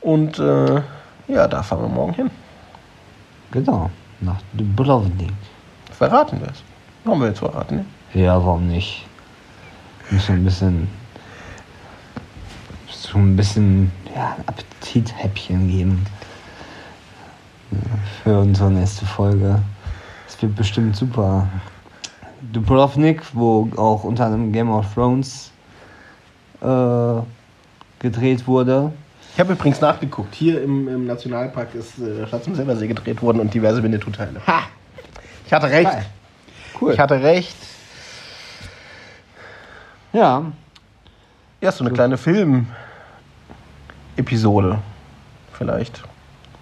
Und 0.00 0.38
äh, 0.38 0.82
ja, 1.28 1.48
da 1.48 1.62
fahren 1.62 1.82
wir 1.82 1.88
morgen 1.88 2.12
hin. 2.12 2.30
Genau, 3.50 3.90
nach 4.20 4.40
Dubrovnik. 4.52 5.32
Verraten 5.92 6.40
wir 6.40 6.48
es. 6.48 6.62
Haben 7.04 7.20
wir 7.20 7.28
jetzt 7.28 7.38
verraten, 7.38 7.76
ne? 7.76 7.84
Ja, 8.14 8.36
warum 8.44 8.68
nicht? 8.68 9.06
Schon 10.24 10.36
ein 10.36 10.44
bisschen. 10.44 10.88
So 12.88 13.18
ein 13.18 13.36
bisschen 13.36 13.90
ja, 14.14 14.36
Appetithäppchen 14.46 15.68
geben. 15.68 16.06
Ja, 17.70 17.78
Für 18.22 18.38
unsere 18.40 18.70
nächste 18.70 19.04
Folge. 19.04 19.60
Wird 20.42 20.56
bestimmt 20.56 20.96
super. 20.96 21.46
Dubrovnik, 22.52 23.22
wo 23.32 23.70
auch 23.76 24.02
unter 24.02 24.24
anderem 24.26 24.52
Game 24.52 24.68
of 24.70 24.92
Thrones 24.92 25.52
äh, 26.60 27.20
gedreht 28.00 28.48
wurde. 28.48 28.92
Ich 29.34 29.40
habe 29.40 29.52
übrigens 29.52 29.80
nachgeguckt. 29.80 30.34
Hier 30.34 30.60
im, 30.60 30.88
im 30.88 31.06
Nationalpark 31.06 31.76
ist 31.76 32.00
äh, 32.00 32.26
Schatz 32.26 32.48
im 32.48 32.56
Silbersee 32.56 32.88
gedreht 32.88 33.22
worden 33.22 33.38
und 33.38 33.54
diverse 33.54 33.80
Winnetou-Teile. 33.84 34.44
Ha! 34.44 34.62
Ich 35.46 35.52
hatte 35.52 35.70
recht. 35.70 35.92
Geil. 35.92 36.06
Cool. 36.80 36.92
Ich 36.92 36.98
hatte 36.98 37.22
recht. 37.22 37.54
ja, 40.12 40.42
Ja, 41.60 41.70
so 41.70 41.84
eine 41.84 41.94
kleine 41.94 42.18
Film-Episode. 42.18 44.80
Vielleicht. 45.52 46.02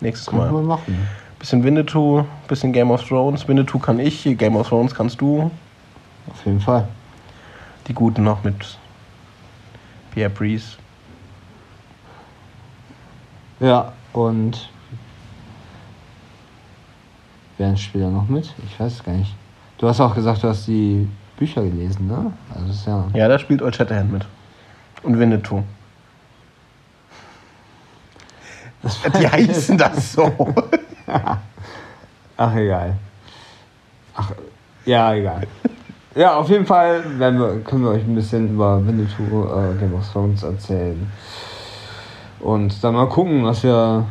Nächstes 0.01 0.27
können 0.27 0.43
wir 0.43 0.53
Mal. 0.53 0.65
machen. 0.65 1.09
Bisschen 1.41 1.65
Winnetou, 1.65 2.27
bisschen 2.49 2.71
Game 2.71 2.91
of 2.91 3.03
Thrones. 3.03 3.49
Winnetou 3.49 3.79
kann 3.79 3.99
ich, 3.99 4.25
Game 4.37 4.57
of 4.57 4.69
Thrones 4.69 4.95
kannst 4.95 5.23
du. 5.23 5.51
Auf 6.31 6.45
jeden 6.45 6.61
Fall. 6.61 6.87
Die 7.89 7.95
Guten 7.95 8.25
noch 8.25 8.45
mit 8.45 8.79
Pierre 10.13 10.29
Priest. 10.29 10.77
Ja, 13.59 13.95
und 14.13 14.69
wer 17.57 17.75
spielt 17.75 18.05
da 18.05 18.11
noch 18.11 18.29
mit? 18.29 18.55
Ich 18.67 18.79
weiß 18.79 18.93
es 18.93 19.03
gar 19.03 19.13
nicht. 19.13 19.35
Du 19.79 19.89
hast 19.89 19.99
auch 19.99 20.15
gesagt, 20.15 20.43
du 20.43 20.49
hast 20.49 20.67
die 20.67 21.09
Bücher 21.39 21.63
gelesen, 21.63 22.07
ne? 22.07 22.35
Also 22.55 22.91
ja. 22.91 23.05
Ja, 23.15 23.29
da 23.29 23.39
spielt 23.39 23.63
Old 23.63 23.75
Shatterhand 23.75 24.13
mit. 24.13 24.27
Und 25.03 25.19
Winnetou. 25.19 25.63
Die 29.19 29.27
heißen 29.27 29.79
das 29.79 30.13
so. 30.13 30.31
Ach, 32.37 32.55
egal. 32.55 32.97
Ach, 34.15 34.33
ja, 34.85 35.15
egal. 35.15 35.47
Ja, 36.15 36.37
auf 36.37 36.49
jeden 36.49 36.67
Fall 36.67 37.05
wir, 37.19 37.61
können 37.61 37.85
wir 37.85 37.91
euch 37.91 38.03
ein 38.03 38.15
bisschen 38.15 38.51
über 38.51 38.85
Winnetou 38.85 39.45
äh, 39.45 39.75
Game 39.79 39.95
of 39.95 40.11
Thrones 40.13 40.43
erzählen. 40.43 41.11
Und 42.41 42.83
dann 42.83 42.95
mal 42.95 43.09
gucken, 43.09 43.45
was 43.45 43.63
wir 43.63 44.07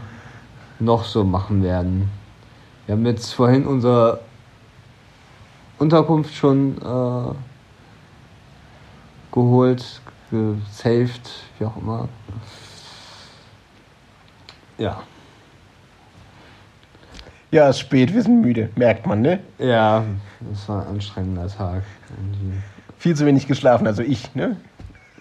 noch 0.80 1.04
so 1.04 1.24
machen 1.24 1.64
werden. 1.64 2.10
Wir 2.86 2.96
haben 2.96 3.06
jetzt 3.06 3.34
vorhin 3.34 3.68
unsere 3.68 4.22
Unterkunft 5.78 6.34
schon 6.34 6.78
äh, 6.78 7.34
geholt, 9.32 10.02
gesaved, 10.32 11.30
wie 11.58 11.66
auch 11.66 11.78
immer. 11.78 12.08
Ja. 14.78 15.02
Ja, 17.52 17.68
es 17.70 17.78
ist 17.78 17.80
spät, 17.82 18.14
wir 18.14 18.22
sind 18.22 18.42
müde. 18.42 18.70
Merkt 18.76 19.06
man, 19.08 19.22
ne? 19.22 19.40
Ja, 19.58 20.04
das 20.40 20.70
war 20.70 20.84
ein 20.84 20.96
anstrengender 20.96 21.48
Tag. 21.48 21.84
irgendwie. 22.10 22.58
Viel 22.98 23.16
zu 23.16 23.26
wenig 23.26 23.48
geschlafen, 23.48 23.88
also 23.88 24.04
ich, 24.04 24.36
ne? 24.36 24.58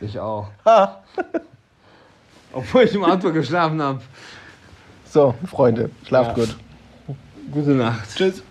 Ich 0.00 0.18
auch. 0.18 0.48
Ha. 0.64 1.02
Obwohl 2.52 2.82
ich 2.82 2.94
im 2.94 3.04
Auto 3.04 3.32
geschlafen 3.32 3.80
habe. 3.80 4.00
So, 5.04 5.34
Freunde, 5.46 5.90
schlaft 6.06 6.36
Ja. 6.36 6.44
gut. 6.44 6.56
Gute 7.50 7.70
Nacht. 7.70 8.14
Tschüss. 8.14 8.42